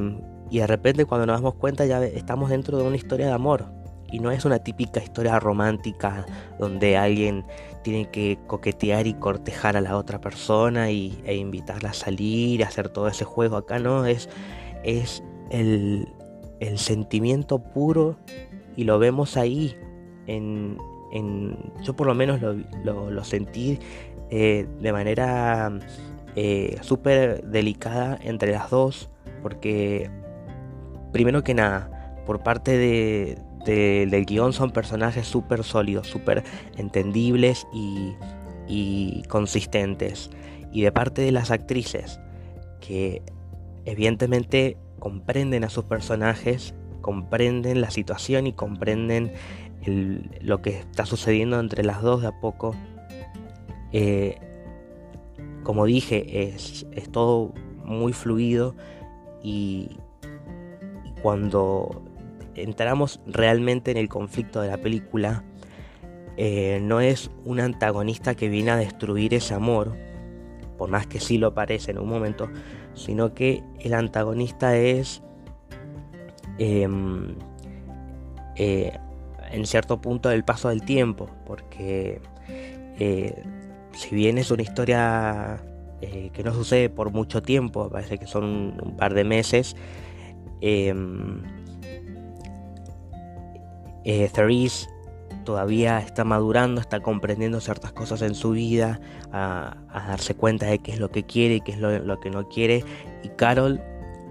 y 0.50 0.60
de 0.60 0.68
repente 0.68 1.06
cuando 1.06 1.26
nos 1.26 1.38
damos 1.38 1.56
cuenta 1.56 1.86
ya 1.86 2.04
estamos 2.04 2.50
dentro 2.50 2.78
de 2.78 2.84
una 2.84 2.96
historia 2.96 3.28
de 3.28 3.34
amor. 3.34 3.66
Y 4.12 4.20
no 4.20 4.32
es 4.32 4.44
una 4.44 4.58
típica 4.60 5.04
historia 5.04 5.40
romántica 5.40 6.26
donde 6.58 6.98
alguien 6.98 7.46
tiene 7.84 8.10
que 8.10 8.40
coquetear 8.48 9.08
y 9.08 9.14
cortejar 9.14 9.78
a 9.78 9.82
la 9.82 9.98
otra 9.98 10.20
persona 10.20 10.92
y, 10.92 11.22
e 11.26 11.36
invitarla 11.36 11.92
a 11.92 11.94
salir, 11.94 12.64
a 12.64 12.68
hacer 12.68 12.90
todo 12.90 13.08
ese 13.08 13.26
juego. 13.26 13.58
Acá 13.58 13.80
no, 13.80 14.06
es, 14.06 14.30
es 14.84 15.24
el, 15.50 16.08
sentimiento 16.76 17.60
puro 17.60 18.18
y 18.76 18.84
lo 18.84 19.00
vemos 19.00 19.38
ahí. 19.38 19.76
En, 20.28 20.78
yo 21.84 21.96
por 21.96 22.08
lo 22.08 22.16
menos 22.16 22.40
lo, 22.42 23.24
sentí 23.24 23.80
eh, 24.30 24.68
de 24.80 24.92
manera 24.92 25.72
eh, 26.36 26.78
súper 26.82 27.44
delicada 27.44 28.20
entre 28.22 28.52
las 28.52 28.70
dos, 28.70 29.10
porque 29.42 30.10
primero 31.12 31.44
que 31.44 31.54
nada, 31.54 32.24
por 32.26 32.44
parte 32.44 32.78
de, 32.78 33.38
del 33.66 34.26
guion 34.26 34.54
son 34.54 34.72
personajes 34.72 35.28
súper 35.28 35.64
sólidos, 35.64 36.08
súper 36.08 36.44
entendibles 36.78 37.68
y, 37.74 38.16
consistentes. 39.28 40.30
Y 40.72 40.84
de 40.84 40.92
parte 40.92 41.24
de 41.24 41.32
las 41.32 41.50
actrices, 41.50 42.20
que 42.80 43.24
evidentemente 43.86 44.78
comprenden 45.00 45.64
a 45.64 45.70
sus 45.70 45.86
personajes, 45.86 46.76
comprenden 47.02 47.82
la 47.82 47.90
situación 47.90 48.46
y 48.46 48.54
comprenden 48.54 49.34
lo 49.86 50.62
que 50.62 50.80
está 50.80 51.06
sucediendo 51.06 51.60
entre 51.60 51.84
las 51.84 52.02
dos 52.02 52.22
de 52.22 52.28
a 52.28 52.40
poco. 52.40 52.76
Eh, 53.92 54.38
como 55.64 55.86
dije, 55.86 56.54
es, 56.54 56.86
todo 57.12 57.54
muy 57.84 58.14
fluido 58.14 58.76
y, 59.44 59.98
y 61.04 61.22
cuando 61.22 62.04
entramos 62.56 63.20
realmente 63.26 63.92
en 63.92 63.98
el 63.98 64.10
conflicto 64.10 64.62
de 64.62 64.70
la 64.70 64.78
película, 64.78 65.44
eh, 66.38 66.80
no 66.82 67.02
es 67.02 67.30
un 67.44 67.60
antagonista 67.60 68.34
que 68.34 68.48
viene 68.48 68.72
a 68.72 68.78
destruir 68.78 69.34
ese 69.34 69.54
amor, 69.54 69.98
por 70.78 70.90
más 70.90 71.06
que 71.06 71.20
sí 71.20 71.38
lo 71.38 71.54
parece 71.54 71.92
en 71.92 72.00
un 72.00 72.08
momento, 72.08 72.50
sino 72.94 73.34
que 73.34 73.62
el 73.82 73.94
antagonista 73.94 74.78
es 74.78 75.22
em, 76.58 77.36
eh, 78.56 78.98
en 79.52 79.66
cierto 79.66 80.02
punto 80.02 80.30
del 80.30 80.44
paso 80.44 80.70
del 80.70 80.84
tiempo, 80.84 81.30
porque 81.46 82.22
eh, 83.00 83.44
si 83.94 84.16
bien 84.16 84.38
es 84.38 84.52
una 84.52 84.62
historia 84.62 85.64
que 86.00 86.44
no 86.46 86.54
sucede 86.54 86.90
por 86.90 87.12
mucho 87.12 87.42
tiempo, 87.42 87.90
parece 87.90 88.18
que 88.18 88.26
son 88.26 88.80
un 88.82 88.96
par 88.96 89.14
de 89.14 89.26
meses, 89.26 89.76
em, 90.62 91.42
eh, 94.06 94.30
Therese 94.34 94.88
todavía 95.44 96.00
está 96.00 96.24
madurando, 96.24 96.80
está 96.80 97.00
comprendiendo 97.00 97.60
ciertas 97.60 97.92
cosas 97.92 98.22
en 98.22 98.36
su 98.36 98.52
vida, 98.52 99.00
a, 99.32 99.78
darse 99.92 100.36
cuenta 100.36 100.68
de 100.68 100.80
qué 100.80 100.92
es 100.92 101.00
lo 101.00 101.10
que 101.10 101.24
quiere 101.24 101.56
y 101.56 101.62
qué 101.62 101.72
es 101.72 101.80
lo, 101.80 102.20
que 102.20 102.30
no 102.30 102.48
quiere. 102.48 102.84
Y 103.24 103.30
Carol, 103.30 103.82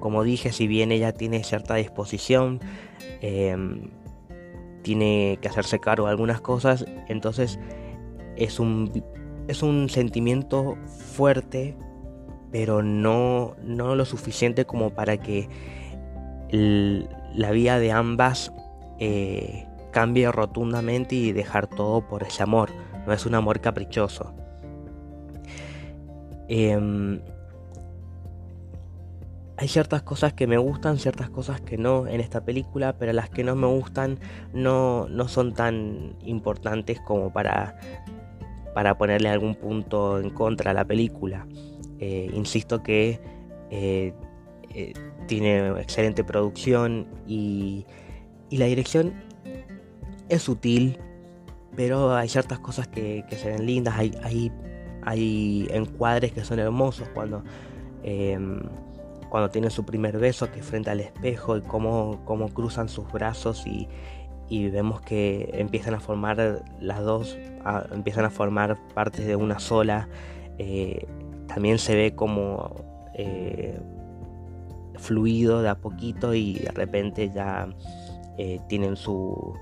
como 0.00 0.22
dije, 0.22 0.52
si 0.52 0.66
bien 0.66 0.92
ella 0.92 1.12
tiene 1.12 1.42
cierta 1.44 1.74
disposición, 1.74 2.60
em, 3.20 3.90
tiene 4.88 5.38
que 5.42 5.48
hacerse 5.48 5.80
cargo 5.80 6.06
de 6.06 6.12
algunas 6.12 6.40
cosas, 6.40 6.86
entonces 7.08 7.60
es 8.36 8.58
un, 8.58 9.04
es 9.46 9.62
un 9.62 9.90
sentimiento 9.90 10.78
fuerte, 11.14 11.76
pero 12.50 12.82
no, 12.82 13.54
no 13.62 13.94
lo 13.94 14.06
suficiente 14.06 14.64
como 14.64 14.88
para 14.88 15.18
que 15.18 15.46
la 16.50 17.50
vida 17.50 17.78
de 17.78 17.92
ambas 17.92 18.50
eh, 18.98 19.66
cambie 19.92 20.32
rotundamente 20.32 21.16
y 21.16 21.32
dejar 21.32 21.66
todo 21.66 22.08
por 22.08 22.22
ese 22.22 22.42
amor. 22.42 22.70
No 23.06 23.12
es 23.12 23.26
un 23.26 23.34
amor 23.34 23.60
caprichoso. 23.60 24.34
Em, 26.48 27.20
hay 29.58 29.66
ciertas 29.66 30.02
cosas 30.02 30.32
que 30.34 30.46
me 30.46 30.56
gustan, 30.56 30.98
ciertas 30.98 31.30
cosas 31.30 31.60
que 31.60 31.76
no 31.76 32.06
en 32.06 32.20
esta 32.20 32.44
película, 32.44 32.96
pero 32.96 33.12
las 33.12 33.28
que 33.28 33.42
no 33.42 33.56
me 33.56 33.66
gustan 33.66 34.20
no, 34.52 35.08
no 35.08 35.26
son 35.26 35.52
tan 35.52 36.14
importantes 36.22 37.00
como 37.00 37.32
para, 37.32 37.76
para 38.72 38.96
ponerle 38.96 39.28
algún 39.28 39.56
punto 39.56 40.20
en 40.20 40.30
contra 40.30 40.70
a 40.70 40.74
la 40.74 40.84
película. 40.84 41.44
Eh, 41.98 42.30
insisto 42.32 42.84
que 42.84 43.20
eh, 43.72 44.14
eh, 44.74 44.92
tiene 45.26 45.70
excelente 45.80 46.22
producción 46.22 47.08
y, 47.26 47.84
y, 48.50 48.58
la 48.58 48.66
dirección 48.66 49.12
es 50.28 50.42
sutil, 50.42 51.00
pero 51.74 52.14
hay 52.14 52.28
ciertas 52.28 52.60
cosas 52.60 52.86
que, 52.86 53.24
que 53.28 53.34
se 53.34 53.50
ven 53.50 53.66
lindas, 53.66 53.96
hay, 53.98 54.16
hay, 54.22 54.52
hay 55.02 55.68
encuadres 55.72 56.30
que 56.30 56.44
son 56.44 56.60
hermosos 56.60 57.08
cuando 57.08 57.42
em, 58.04 58.60
cuando 59.28 59.50
tienen 59.50 59.70
su 59.70 59.84
primer 59.84 60.18
beso, 60.18 60.50
que 60.50 60.62
frente 60.62 60.90
al 60.90 61.00
espejo 61.00 61.56
y 61.56 61.62
cómo, 61.62 62.20
cómo 62.24 62.48
cruzan 62.48 62.88
sus 62.88 63.10
brazos 63.12 63.66
y, 63.66 63.88
vemos 64.70 65.02
que 65.02 65.50
empiezan 65.54 65.94
a 65.94 66.00
formar 66.00 66.64
las 66.80 67.02
dos, 67.02 67.36
empiezan 67.92 68.24
a 68.24 68.30
formar 68.30 68.78
partes 68.94 69.26
de 69.26 69.36
una 69.36 69.58
sola. 69.58 70.08
Eh, 70.56 71.06
también 71.46 71.78
se 71.78 71.94
ve 71.94 72.14
como 72.14 72.74
eh, 73.14 73.78
fluido 74.96 75.62
de 75.62 75.68
a 75.68 75.74
poquito 75.76 76.34
y 76.34 76.54
de 76.54 76.70
repente 76.70 77.30
ya 77.30 77.68
eh, 78.38 78.60
tienen 78.68 78.96
su, 78.96 79.54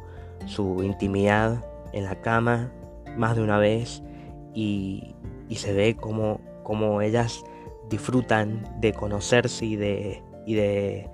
su, 0.46 0.82
intimidad 0.82 1.64
en 1.92 2.04
la 2.04 2.20
cama 2.20 2.70
más 3.16 3.37
de 3.37 3.42
una 3.42 3.58
vez 3.58 4.02
y, 4.54 5.14
se 5.50 5.73
ve 5.73 5.96
como, 5.96 6.40
como 6.62 7.00
ellas 7.00 7.42
disfrutan 7.88 8.81
de 8.81 8.93
conocerse 8.93 9.64
y 9.64 9.76
de, 9.76 10.23
y 10.47 10.55
de, 10.55 11.11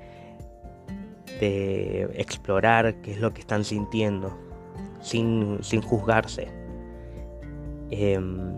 de 1.41 2.11
explorar 2.15 3.01
qué 3.03 3.13
es 3.13 3.21
lo 3.21 3.33
que 3.33 3.41
están 3.41 3.65
sintiendo 3.65 4.37
sin, 5.03 5.83
juzgarse. 5.83 6.49
Em, 7.91 8.57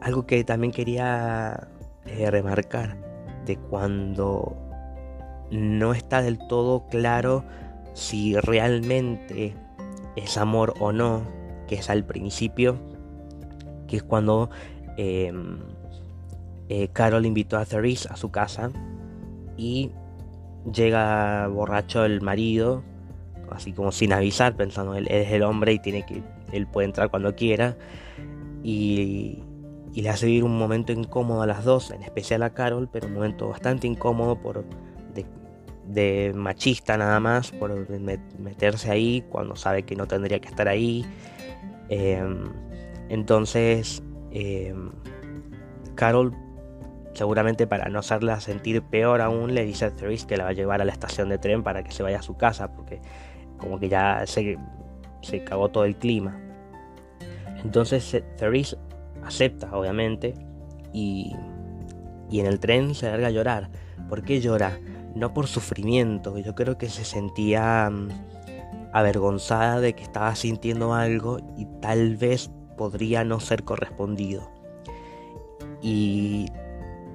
algo 0.00 0.26
que 0.26 0.44
también 0.44 0.72
quería 0.72 1.68
eh, 2.06 2.30
remarcar 2.30 2.96
de 3.46 3.56
cuando 3.56 4.56
no 5.50 5.94
está 5.94 6.22
del 6.22 6.38
todo 6.48 6.86
claro 6.88 7.44
si 7.94 8.36
realmente 8.36 9.54
es 10.16 10.36
amor 10.36 10.74
o 10.80 10.92
no, 10.92 11.22
que 11.68 11.76
es 11.76 11.88
al 11.88 12.04
principio, 12.04 12.78
que 13.86 13.96
es 13.96 14.02
cuando 14.02 14.50
em, 14.96 15.60
eh, 16.74 16.88
Carol 16.90 17.26
invitó 17.26 17.58
a 17.58 17.66
Therese 17.66 18.08
a 18.10 18.16
su 18.16 18.30
casa 18.30 18.70
y 19.58 19.90
llega 20.72 21.46
borracho 21.48 22.06
el 22.06 22.22
marido, 22.22 22.82
así 23.50 23.74
como 23.74 23.92
sin 23.92 24.14
avisar, 24.14 24.56
pensando 24.56 24.94
él, 24.94 25.06
es 25.10 25.30
el 25.32 25.42
hombre 25.42 25.74
y 25.74 25.78
tiene 25.80 26.06
que 26.06 26.22
él 26.50 26.66
puede 26.66 26.86
entrar 26.86 27.10
cuando 27.10 27.34
quiera 27.34 27.76
y, 28.62 29.42
le 29.94 30.08
hace 30.08 30.24
vivir 30.24 30.44
un 30.44 30.56
momento 30.56 30.92
incómodo 30.92 31.42
a 31.42 31.46
las 31.46 31.62
dos, 31.62 31.90
en 31.90 32.02
especial 32.02 32.42
a 32.42 32.54
Carol, 32.54 32.88
pero 32.90 33.06
un 33.06 33.12
momento 33.12 33.48
bastante 33.48 33.86
incómodo 33.86 34.40
por 34.40 34.64
de, 35.86 36.32
machista 36.34 36.96
nada 36.96 37.20
más, 37.20 37.50
por 37.50 37.86
meterse 38.38 38.90
ahí 38.90 39.22
cuando 39.28 39.56
sabe 39.56 39.82
que 39.82 39.94
no 39.94 40.06
tendría 40.06 40.40
que 40.40 40.48
estar 40.48 40.68
ahí. 40.68 41.04
Em, 41.90 42.44
entonces, 43.10 44.02
em, 44.30 44.90
Carol 45.94 46.34
Seguramente 47.14 47.66
para 47.66 47.88
no 47.88 47.98
hacerla 47.98 48.40
sentir 48.40 48.82
peor 48.82 49.20
aún, 49.20 49.54
le 49.54 49.64
dice 49.64 49.84
a 49.84 49.90
Therese 49.90 50.26
que 50.26 50.36
la 50.36 50.44
va 50.44 50.50
a 50.50 50.54
llevar 50.54 50.80
a 50.80 50.84
la 50.84 50.92
estación 50.92 51.28
de 51.28 51.38
tren 51.38 51.62
para 51.62 51.82
que 51.84 51.92
se 51.92 52.02
vaya 52.02 52.18
a 52.18 52.22
su 52.22 52.36
casa, 52.36 52.72
porque 52.72 53.00
como 53.58 53.78
que 53.78 53.88
ya 53.88 54.22
se, 54.26 54.58
se 55.20 55.44
cagó 55.44 55.68
todo 55.68 55.84
el 55.84 55.96
clima. 55.96 56.40
Entonces 57.62 58.22
Therese 58.36 58.78
acepta, 59.24 59.76
obviamente, 59.76 60.34
y, 60.92 61.36
y 62.30 62.40
en 62.40 62.46
el 62.46 62.58
tren 62.60 62.94
se 62.94 63.10
larga 63.10 63.28
a 63.28 63.30
llorar. 63.30 63.70
¿Por 64.08 64.22
qué 64.22 64.40
llora? 64.40 64.78
No 65.14 65.34
por 65.34 65.46
sufrimiento, 65.46 66.38
yo 66.38 66.54
creo 66.54 66.78
que 66.78 66.88
se 66.88 67.04
sentía 67.04 67.90
mm, 67.90 68.08
avergonzada 68.92 69.80
de 69.80 69.94
que 69.94 70.02
estaba 70.02 70.34
sintiendo 70.34 70.94
algo 70.94 71.38
y 71.56 71.66
tal 71.80 72.16
vez 72.16 72.50
podría 72.76 73.22
no 73.24 73.38
ser 73.38 73.64
correspondido. 73.64 74.50
Y 75.82 76.46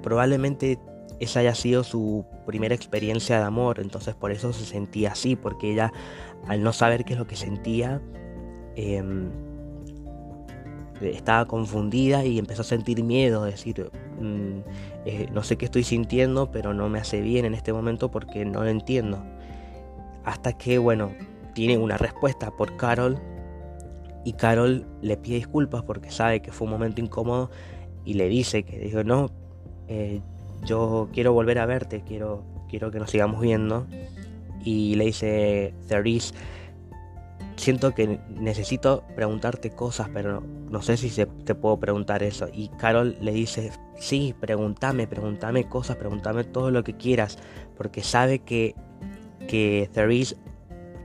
probablemente 0.07 0.79
esa 1.19 1.41
haya 1.41 1.53
sido 1.53 1.83
su 1.83 2.25
primera 2.45 2.73
experiencia 2.73 3.39
de 3.39 3.43
amor, 3.43 3.81
entonces 3.81 4.15
por 4.15 4.31
eso 4.31 4.53
se 4.53 4.63
sentía 4.63 5.11
así, 5.11 5.35
porque 5.35 5.73
ella 5.73 5.91
al 6.47 6.63
no 6.63 6.71
saber 6.71 7.03
qué 7.03 7.11
es 7.11 7.19
lo 7.19 7.27
que 7.27 7.35
sentía, 7.35 8.01
em, 8.77 9.29
estaba 11.01 11.45
confundida 11.45 12.23
y 12.23 12.39
empezó 12.39 12.61
a 12.61 12.65
sentir 12.65 13.03
miedo, 13.03 13.43
decir, 13.43 13.91
mm, 14.21 14.59
eh, 15.05 15.27
no 15.33 15.43
sé 15.43 15.57
qué 15.57 15.65
estoy 15.65 15.83
sintiendo, 15.83 16.51
pero 16.51 16.73
no 16.73 16.87
me 16.87 16.99
hace 16.99 17.19
bien 17.19 17.43
en 17.43 17.53
este 17.53 17.73
momento 17.73 18.09
porque 18.09 18.45
no 18.45 18.63
lo 18.63 18.69
entiendo. 18.69 19.21
Hasta 20.23 20.53
que, 20.53 20.77
bueno, 20.77 21.11
tiene 21.53 21.77
una 21.77 21.97
respuesta 21.97 22.49
por 22.51 22.77
Carol 22.77 23.19
y 24.23 24.33
Carol 24.33 24.87
le 25.01 25.17
pide 25.17 25.35
disculpas 25.35 25.83
porque 25.83 26.11
sabe 26.11 26.41
que 26.41 26.53
fue 26.53 26.65
un 26.65 26.71
momento 26.71 27.01
incómodo 27.01 27.51
y 28.05 28.13
le 28.13 28.29
dice 28.29 28.63
que 28.63 28.79
dijo, 28.79 29.03
no, 29.03 29.29
eh, 29.87 30.21
yo 30.63 31.09
quiero 31.13 31.33
volver 31.33 31.59
a 31.59 31.65
verte, 31.65 32.03
quiero, 32.05 32.43
quiero 32.69 32.91
que 32.91 32.99
nos 32.99 33.11
sigamos 33.11 33.41
viendo. 33.41 33.87
Y 34.63 34.95
le 34.95 35.05
dice 35.05 35.73
Therese, 35.87 36.33
siento 37.55 37.93
que 37.93 38.19
necesito 38.29 39.03
preguntarte 39.15 39.71
cosas, 39.71 40.09
pero 40.13 40.41
no, 40.41 40.81
sé 40.81 40.97
si 40.97 41.09
te 41.09 41.55
puedo 41.55 41.77
preguntar 41.79 42.23
eso. 42.23 42.47
Y 42.51 42.69
Carol 42.69 43.17
le 43.21 43.31
dice, 43.31 43.71
sí, 43.97 44.35
pregúntame, 44.39 45.07
pregúntame 45.07 45.67
cosas, 45.69 45.97
pregúntame 45.97 46.43
todo 46.43 46.71
lo 46.71 46.83
que 46.83 46.95
quieras, 46.97 47.37
porque 47.77 48.03
sabe 48.03 48.39
que, 48.39 48.75
que 49.47 49.89
Therese 49.93 50.35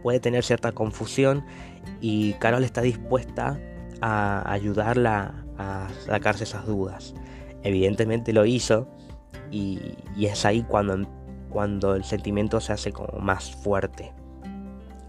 puede 0.02 0.18
tener 0.18 0.42
cierta 0.44 0.72
confusión 0.72 1.44
y 2.00 2.32
Carol 2.34 2.64
está 2.64 2.80
dispuesta 2.80 3.60
a 4.00 4.50
ayudarla 4.52 5.44
a 5.58 5.88
sacarse 6.06 6.44
esas 6.44 6.66
dudas 6.66 7.14
evidentemente 7.62 8.32
lo 8.32 8.44
hizo 8.44 8.88
y, 9.50 9.96
es 10.20 10.44
ahí 10.44 10.62
cuando, 10.62 11.06
cuando 11.50 11.94
el 11.94 12.04
sentimiento 12.04 12.60
se 12.60 12.72
hace 12.72 12.92
como 12.92 13.18
más 13.20 13.50
fuerte. 13.50 14.12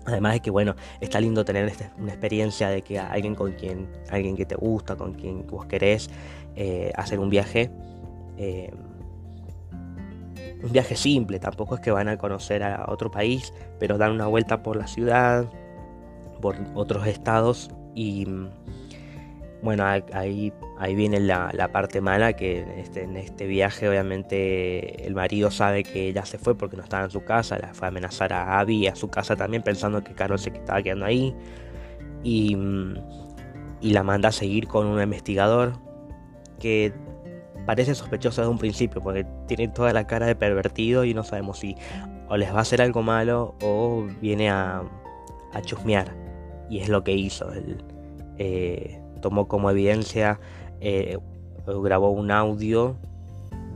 Además 0.06 0.34
de 0.34 0.40
que 0.42 0.52
bueno, 0.52 0.76
está 1.00 1.22
lindo 1.22 1.46
tener 1.46 1.66
este, 1.66 1.90
una 1.98 2.12
experiencia 2.12 2.70
de 2.70 2.82
que 2.82 3.00
alguien 3.00 3.36
con 3.36 3.54
quien, 3.54 3.88
alguien 4.10 4.36
que 4.36 4.46
te 4.46 4.56
gusta, 4.56 4.98
con 4.98 5.14
quien 5.14 5.48
vos 5.48 5.66
querés 5.66 6.10
eh, 6.56 6.92
hacer 6.96 7.20
un 7.20 7.30
viaje. 7.30 7.72
Eh, 8.38 8.72
un 10.62 10.72
viaje 10.72 10.96
simple, 10.96 11.40
tampoco 11.40 11.76
es 11.76 11.82
que 11.82 11.92
van 11.92 12.08
a 12.08 12.18
conocer 12.18 12.64
a 12.64 12.86
otro 12.88 13.12
país, 13.12 13.54
pero 13.80 13.98
dan 13.98 14.12
una 14.14 14.28
vuelta 14.28 14.64
por 14.64 14.78
la 14.78 14.88
ciudad, 14.88 15.50
por 16.42 16.56
otros 16.74 17.06
estados 17.06 17.70
y 17.96 18.26
bueno, 19.62 19.86
ahí, 19.86 20.52
ahí 20.84 20.96
viene 20.96 21.22
la, 21.22 21.70
parte 21.72 22.02
mala, 22.02 22.34
que 22.34 22.60
en 22.60 22.70
este, 22.72 23.04
en 23.04 23.16
este 23.16 23.48
viaje 23.48 23.88
obviamente 23.88 25.08
el 25.08 25.16
marido 25.16 25.50
sabe 25.50 25.84
que 25.84 26.10
ella 26.10 26.26
se 26.26 26.38
fue 26.38 26.58
porque 26.58 26.76
no 26.76 26.84
estaba 26.84 27.06
en 27.06 27.10
su 27.10 27.24
casa, 27.24 27.58
la 27.58 27.74
fue 27.74 27.88
a 27.88 27.90
amenazar 27.90 28.34
a 28.34 28.60
Abby 28.60 28.84
y 28.84 28.88
a 28.88 28.96
su 28.96 29.10
casa 29.10 29.38
también 29.38 29.64
pensando 29.64 30.04
que 30.04 30.14
Carol 30.14 30.38
se 30.38 30.50
estaba 30.50 30.82
quedando 30.82 31.06
ahí 31.06 31.34
y, 32.22 32.58
la 33.82 34.04
manda 34.04 34.30
a 34.30 34.32
seguir 34.34 34.68
con 34.68 34.88
un 34.88 35.02
investigador 35.02 35.74
que 36.60 36.94
parece 37.66 37.96
sospechoso 37.96 38.42
desde 38.42 38.52
un 38.52 38.58
principio 38.58 39.02
porque 39.02 39.26
tiene 39.48 39.70
toda 39.70 39.94
la 39.94 40.06
cara 40.06 40.26
de 40.26 40.36
pervertido 40.36 41.06
y 41.06 41.14
no 41.14 41.24
sabemos 41.24 41.60
si 41.60 41.76
o 42.28 42.36
les 42.36 42.54
va 42.54 42.60
a 42.60 42.62
hacer 42.62 42.82
algo 42.82 43.04
malo 43.04 43.56
o 43.62 44.06
viene 44.22 44.50
a, 44.50 44.84
a 45.54 45.62
chusmear 45.62 46.14
y 46.70 46.80
es 46.80 46.90
lo 46.90 47.04
que 47.04 47.14
hizo. 47.14 47.52
El, 47.54 47.84
eh, 48.38 49.02
tomó 49.24 49.48
como 49.48 49.72
evidencia, 49.72 50.40
eh, 50.86 51.18
grabó 51.66 52.12
un 52.12 52.30
audio 52.30 52.98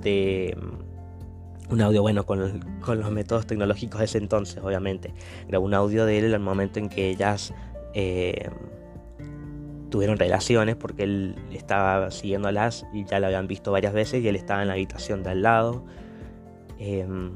de 0.01 0.57
mm, 0.59 1.73
un 1.73 1.81
audio 1.81 2.01
bueno 2.01 2.25
con, 2.25 2.61
los 2.85 3.11
métodos 3.11 3.45
tecnológicos 3.47 3.99
de 3.99 4.05
ese 4.05 4.17
entonces, 4.17 4.61
obviamente. 4.63 5.13
Grabó 5.47 5.65
un 5.65 5.73
audio 5.73 6.05
de 6.05 6.17
él 6.17 6.33
el 6.33 6.39
momento 6.39 6.79
en 6.79 6.89
que 6.89 7.09
ellas 7.09 7.53
eh, 7.93 8.49
tuvieron 9.89 10.17
relaciones, 10.17 10.75
porque 10.75 11.03
él 11.03 11.35
estaba 11.51 12.11
siguiéndolas 12.11 12.85
y 12.93 13.05
ya 13.05 13.19
la 13.19 13.27
habían 13.27 13.47
visto 13.47 13.71
varias 13.71 13.93
veces 13.93 14.23
y 14.23 14.27
él 14.27 14.35
estaba 14.35 14.61
en 14.61 14.67
la 14.67 14.73
habitación 14.73 15.23
de 15.23 15.29
al 15.31 15.41
lado. 15.41 15.83
Em, 16.79 17.31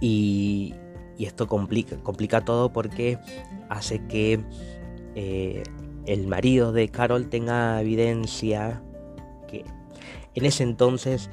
y, 0.00 0.74
esto 1.18 1.46
complica, 1.46 1.96
complica 2.02 2.44
todo 2.44 2.72
porque 2.72 3.18
hace 3.68 4.04
que 4.06 4.40
eh, 5.14 5.62
el 6.06 6.26
marido 6.26 6.72
de 6.72 6.88
Carol 6.88 7.28
tenga 7.28 7.80
evidencia 7.80 8.82
que 9.48 9.64
en 10.34 10.44
ese 10.44 10.62
entonces 10.62 11.30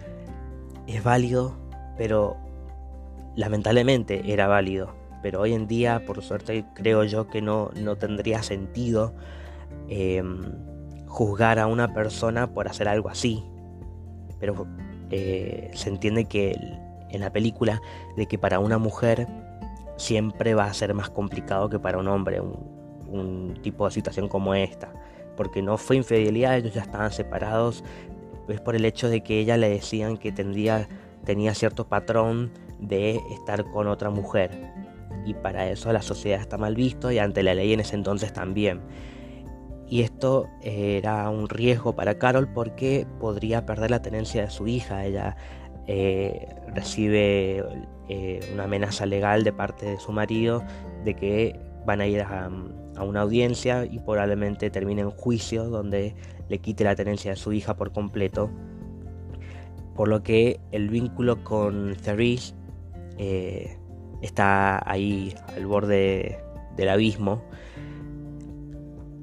es 0.88 1.04
válido, 1.04 1.58
pero 1.98 2.38
lamentablemente 3.36 4.32
era 4.32 4.48
válido. 4.48 4.96
Pero 5.22 5.42
hoy 5.42 5.54
en 5.54 5.68
día, 5.68 6.04
por 6.06 6.22
suerte, 6.22 6.66
creo 6.74 7.04
yo 7.04 7.28
que 7.28 7.42
no, 7.42 7.70
no 7.76 7.96
tendría 7.96 8.42
sentido 8.42 9.14
em, 9.88 10.42
juzgar 11.08 11.60
a 11.60 11.68
una 11.68 11.94
persona 11.94 12.54
por 12.54 12.68
hacer 12.68 12.88
algo 12.88 13.10
así. 13.10 13.44
Pero 14.40 14.66
eh, 15.12 15.70
se 15.74 15.90
entiende 15.90 16.26
que 16.26 16.56
en 17.10 17.22
la 17.22 17.32
película 17.32 17.82
de 18.16 18.26
que 18.26 18.38
para 18.38 18.60
una 18.60 18.78
mujer 18.78 19.28
siempre 19.98 20.56
va 20.56 20.66
a 20.66 20.74
ser 20.74 20.94
más 20.94 21.10
complicado 21.10 21.70
que 21.70 21.78
para 21.78 22.00
un 22.00 22.08
hombre 22.08 22.42
tipo 23.62 23.86
de 23.86 23.92
situación 23.92 24.28
como 24.28 24.54
esta 24.54 24.92
porque 25.36 25.62
no 25.62 25.78
fue 25.78 25.96
infidelidad, 25.96 26.58
ellos 26.58 26.74
ya 26.74 26.82
estaban 26.82 27.12
separados, 27.12 27.84
es 28.48 28.62
por 28.62 28.76
el 28.76 28.86
hecho 28.86 29.10
de 29.10 29.22
que 29.22 29.40
ella 29.40 29.58
le 29.58 29.70
decían 29.70 30.18
que 30.18 30.32
tendría, 30.32 30.88
tenía 31.26 31.54
cierto 31.56 31.88
patrón 31.88 32.52
de 32.80 33.20
estar 33.32 33.66
con 33.72 33.88
otra 33.88 34.10
mujer. 34.10 34.52
Y 35.26 35.34
para 35.34 35.70
eso 35.70 35.92
la 35.94 36.02
sociedad 36.02 36.40
está 36.40 36.58
mal 36.58 36.76
visto 36.76 37.12
y 37.12 37.20
ante 37.20 37.44
la 37.44 37.54
ley 37.54 37.74
en 37.74 37.80
ese 37.80 37.96
entonces 37.96 38.34
también. 38.34 38.82
Y 39.88 40.02
esto 40.02 40.48
era 40.62 41.30
un 41.30 41.50
riesgo 41.50 41.96
para 41.96 42.18
Carol 42.18 42.48
porque 42.48 43.06
podría 43.20 43.66
perder 43.66 43.92
la 43.92 44.02
tenencia 44.02 44.44
de 44.44 44.50
su 44.50 44.68
hija. 44.68 45.06
Ella 45.06 45.36
eh, 45.88 46.48
recibe 46.74 47.64
eh, 48.10 48.40
una 48.54 48.64
amenaza 48.64 49.06
legal 49.06 49.44
de 49.44 49.54
parte 49.54 49.86
de 49.86 50.00
su 50.00 50.12
marido 50.12 50.64
de 51.04 51.16
que 51.16 51.60
van 51.86 52.00
a 52.02 52.08
ir 52.08 52.22
a, 52.22 52.50
a 52.96 53.04
una 53.04 53.22
audiencia 53.22 53.86
y 53.86 54.00
probablemente 54.00 54.70
termine 54.70 55.02
en 55.02 55.12
juicio 55.12 55.66
donde 55.70 56.16
le 56.50 56.60
quite 56.60 56.84
la 56.84 56.96
tenencia 56.96 57.32
de 57.32 57.38
su 57.38 57.54
hija 57.54 57.76
por 57.76 57.92
completo. 57.92 58.50
Por 59.96 60.08
lo 60.08 60.24
que 60.24 60.60
el 60.72 60.90
vínculo 60.90 61.44
con 61.44 61.96
Therese 61.96 62.54
eh, 63.18 63.78
está 64.22 64.82
ahí 64.90 65.34
al 65.56 65.66
borde 65.66 66.40
del 66.76 66.90
abismo. 66.90 67.44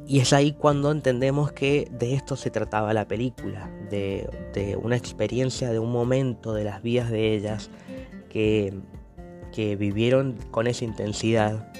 Y 0.07 0.21
es 0.21 0.33
ahí 0.33 0.53
cuando 0.53 0.91
entendemos 0.91 1.53
que 1.53 1.91
de 1.91 2.15
esto 2.15 2.35
se 2.37 2.51
trataba 2.51 2.95
la 2.95 3.07
película, 3.07 3.71
de, 3.91 4.79
una 4.83 4.97
experiencia, 4.97 5.71
de 5.71 5.79
un 5.79 5.93
momento 5.93 6.55
de 6.55 6.65
las 6.65 6.83
vidas 6.83 7.11
de 7.11 7.35
ellas 7.35 7.71
que, 8.31 8.73
que 9.53 9.77
vivieron 9.77 10.39
con 10.51 10.67
esa 10.67 10.87
intensidad 10.87 11.71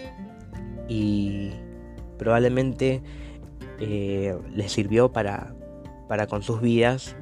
y, 0.89 1.53
probablemente 2.19 3.03
eh, 3.81 4.37
les 4.55 4.73
sirvió 4.73 5.13
para, 5.13 5.55
para 6.09 6.27
con 6.27 6.43
sus 6.43 6.61
vidas, 6.61 7.17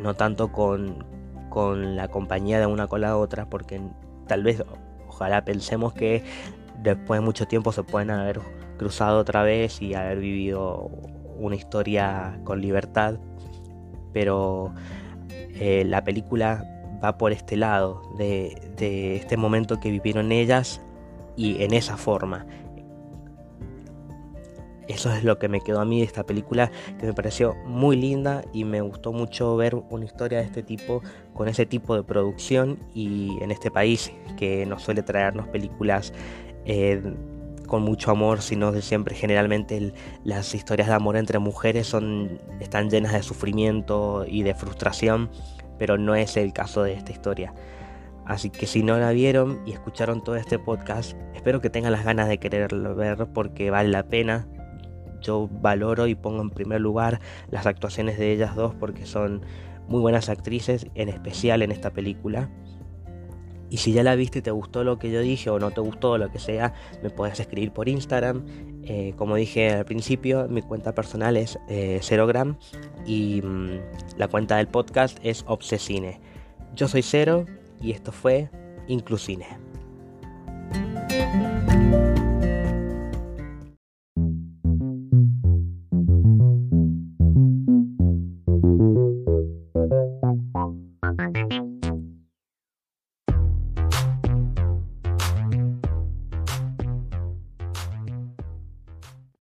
no 0.00 0.14
tanto 0.14 0.52
con, 0.52 1.04
con 1.48 1.96
la 1.96 2.08
compañía 2.08 2.60
de 2.60 2.66
una 2.66 2.86
con 2.86 3.00
la 3.00 3.16
otra, 3.16 3.50
porque 3.50 3.80
tal 4.26 4.44
vez, 4.44 4.62
ojalá 5.08 5.44
pensemos 5.44 5.92
que 5.92 6.22
después 6.82 7.20
de 7.20 7.26
mucho 7.26 7.46
tiempo 7.46 7.72
se 7.72 7.82
pueden 7.82 8.10
haber 8.10 8.40
cruzado 8.78 9.18
otra 9.18 9.42
vez 9.42 9.82
y 9.82 9.94
haber 9.94 10.18
vivido 10.18 10.90
una 11.38 11.56
historia 11.56 12.40
con 12.44 12.60
libertad, 12.60 13.18
pero 14.12 14.72
eh, 15.28 15.84
la 15.84 16.04
película 16.04 16.64
va 17.02 17.18
por 17.18 17.32
este 17.32 17.56
lado, 17.56 18.02
de, 18.16 18.72
de 18.76 19.16
este 19.16 19.36
momento 19.36 19.80
que 19.80 19.90
vivieron 19.90 20.32
ellas 20.32 20.80
y 21.36 21.62
en 21.62 21.72
esa 21.72 21.96
forma, 21.96 22.46
eso 24.90 25.12
es 25.12 25.24
lo 25.24 25.38
que 25.38 25.48
me 25.48 25.60
quedó 25.60 25.80
a 25.80 25.84
mí 25.84 26.00
de 26.00 26.06
esta 26.06 26.24
película, 26.24 26.70
que 26.98 27.06
me 27.06 27.12
pareció 27.12 27.54
muy 27.64 27.96
linda 27.96 28.42
y 28.52 28.64
me 28.64 28.80
gustó 28.80 29.12
mucho 29.12 29.56
ver 29.56 29.74
una 29.74 30.04
historia 30.04 30.38
de 30.38 30.44
este 30.44 30.62
tipo, 30.62 31.02
con 31.34 31.48
ese 31.48 31.66
tipo 31.66 31.94
de 31.94 32.02
producción 32.02 32.78
y 32.94 33.38
en 33.40 33.50
este 33.50 33.70
país 33.70 34.12
que 34.36 34.66
no 34.66 34.78
suele 34.78 35.02
traernos 35.02 35.48
películas 35.48 36.12
eh, 36.64 37.02
con 37.66 37.82
mucho 37.82 38.10
amor, 38.10 38.42
sino 38.42 38.72
de 38.72 38.82
siempre 38.82 39.14
generalmente 39.14 39.92
las 40.24 40.54
historias 40.54 40.88
de 40.88 40.94
amor 40.94 41.16
entre 41.16 41.38
mujeres 41.38 41.86
son, 41.86 42.40
están 42.58 42.90
llenas 42.90 43.12
de 43.12 43.22
sufrimiento 43.22 44.24
y 44.26 44.42
de 44.42 44.54
frustración, 44.54 45.30
pero 45.78 45.96
no 45.96 46.14
es 46.14 46.36
el 46.36 46.52
caso 46.52 46.82
de 46.82 46.94
esta 46.94 47.12
historia. 47.12 47.54
Así 48.26 48.50
que 48.50 48.66
si 48.66 48.82
no 48.82 48.98
la 48.98 49.12
vieron 49.12 49.60
y 49.66 49.72
escucharon 49.72 50.22
todo 50.22 50.36
este 50.36 50.58
podcast, 50.58 51.16
espero 51.34 51.60
que 51.60 51.70
tengan 51.70 51.92
las 51.92 52.04
ganas 52.04 52.28
de 52.28 52.38
quererlo 52.38 52.94
ver 52.94 53.28
porque 53.32 53.70
vale 53.70 53.88
la 53.88 54.04
pena 54.04 54.46
yo 55.20 55.48
valoro 55.50 56.06
y 56.06 56.14
pongo 56.14 56.42
en 56.42 56.50
primer 56.50 56.80
lugar 56.80 57.20
las 57.50 57.66
actuaciones 57.66 58.18
de 58.18 58.32
ellas 58.32 58.54
dos 58.56 58.74
porque 58.74 59.06
son 59.06 59.42
muy 59.88 60.00
buenas 60.00 60.28
actrices, 60.28 60.86
en 60.94 61.08
especial 61.08 61.62
en 61.62 61.72
esta 61.72 61.90
película. 61.90 62.48
Y 63.70 63.76
si 63.78 63.92
ya 63.92 64.02
la 64.02 64.16
viste 64.16 64.40
y 64.40 64.42
te 64.42 64.50
gustó 64.50 64.82
lo 64.82 64.98
que 64.98 65.10
yo 65.10 65.20
dije 65.20 65.48
o 65.48 65.58
no 65.58 65.70
te 65.70 65.80
gustó 65.80 66.18
lo 66.18 66.30
que 66.30 66.40
sea, 66.40 66.74
me 67.02 67.10
puedes 67.10 67.38
escribir 67.38 67.72
por 67.72 67.88
Instagram. 67.88 68.44
Eh, 68.82 69.14
como 69.16 69.36
dije 69.36 69.70
al 69.70 69.84
principio, 69.84 70.48
mi 70.48 70.62
cuenta 70.62 70.92
personal 70.92 71.36
es 71.36 71.58
eh, 71.68 72.00
Cerogram 72.02 72.56
y 73.06 73.40
mm, 73.42 73.78
la 74.16 74.26
cuenta 74.28 74.56
del 74.56 74.66
podcast 74.66 75.18
es 75.22 75.44
Obsesine. 75.46 76.20
Yo 76.74 76.88
soy 76.88 77.02
Cero 77.02 77.46
y 77.80 77.92
esto 77.92 78.10
fue 78.10 78.50
Inclusine. 78.88 79.69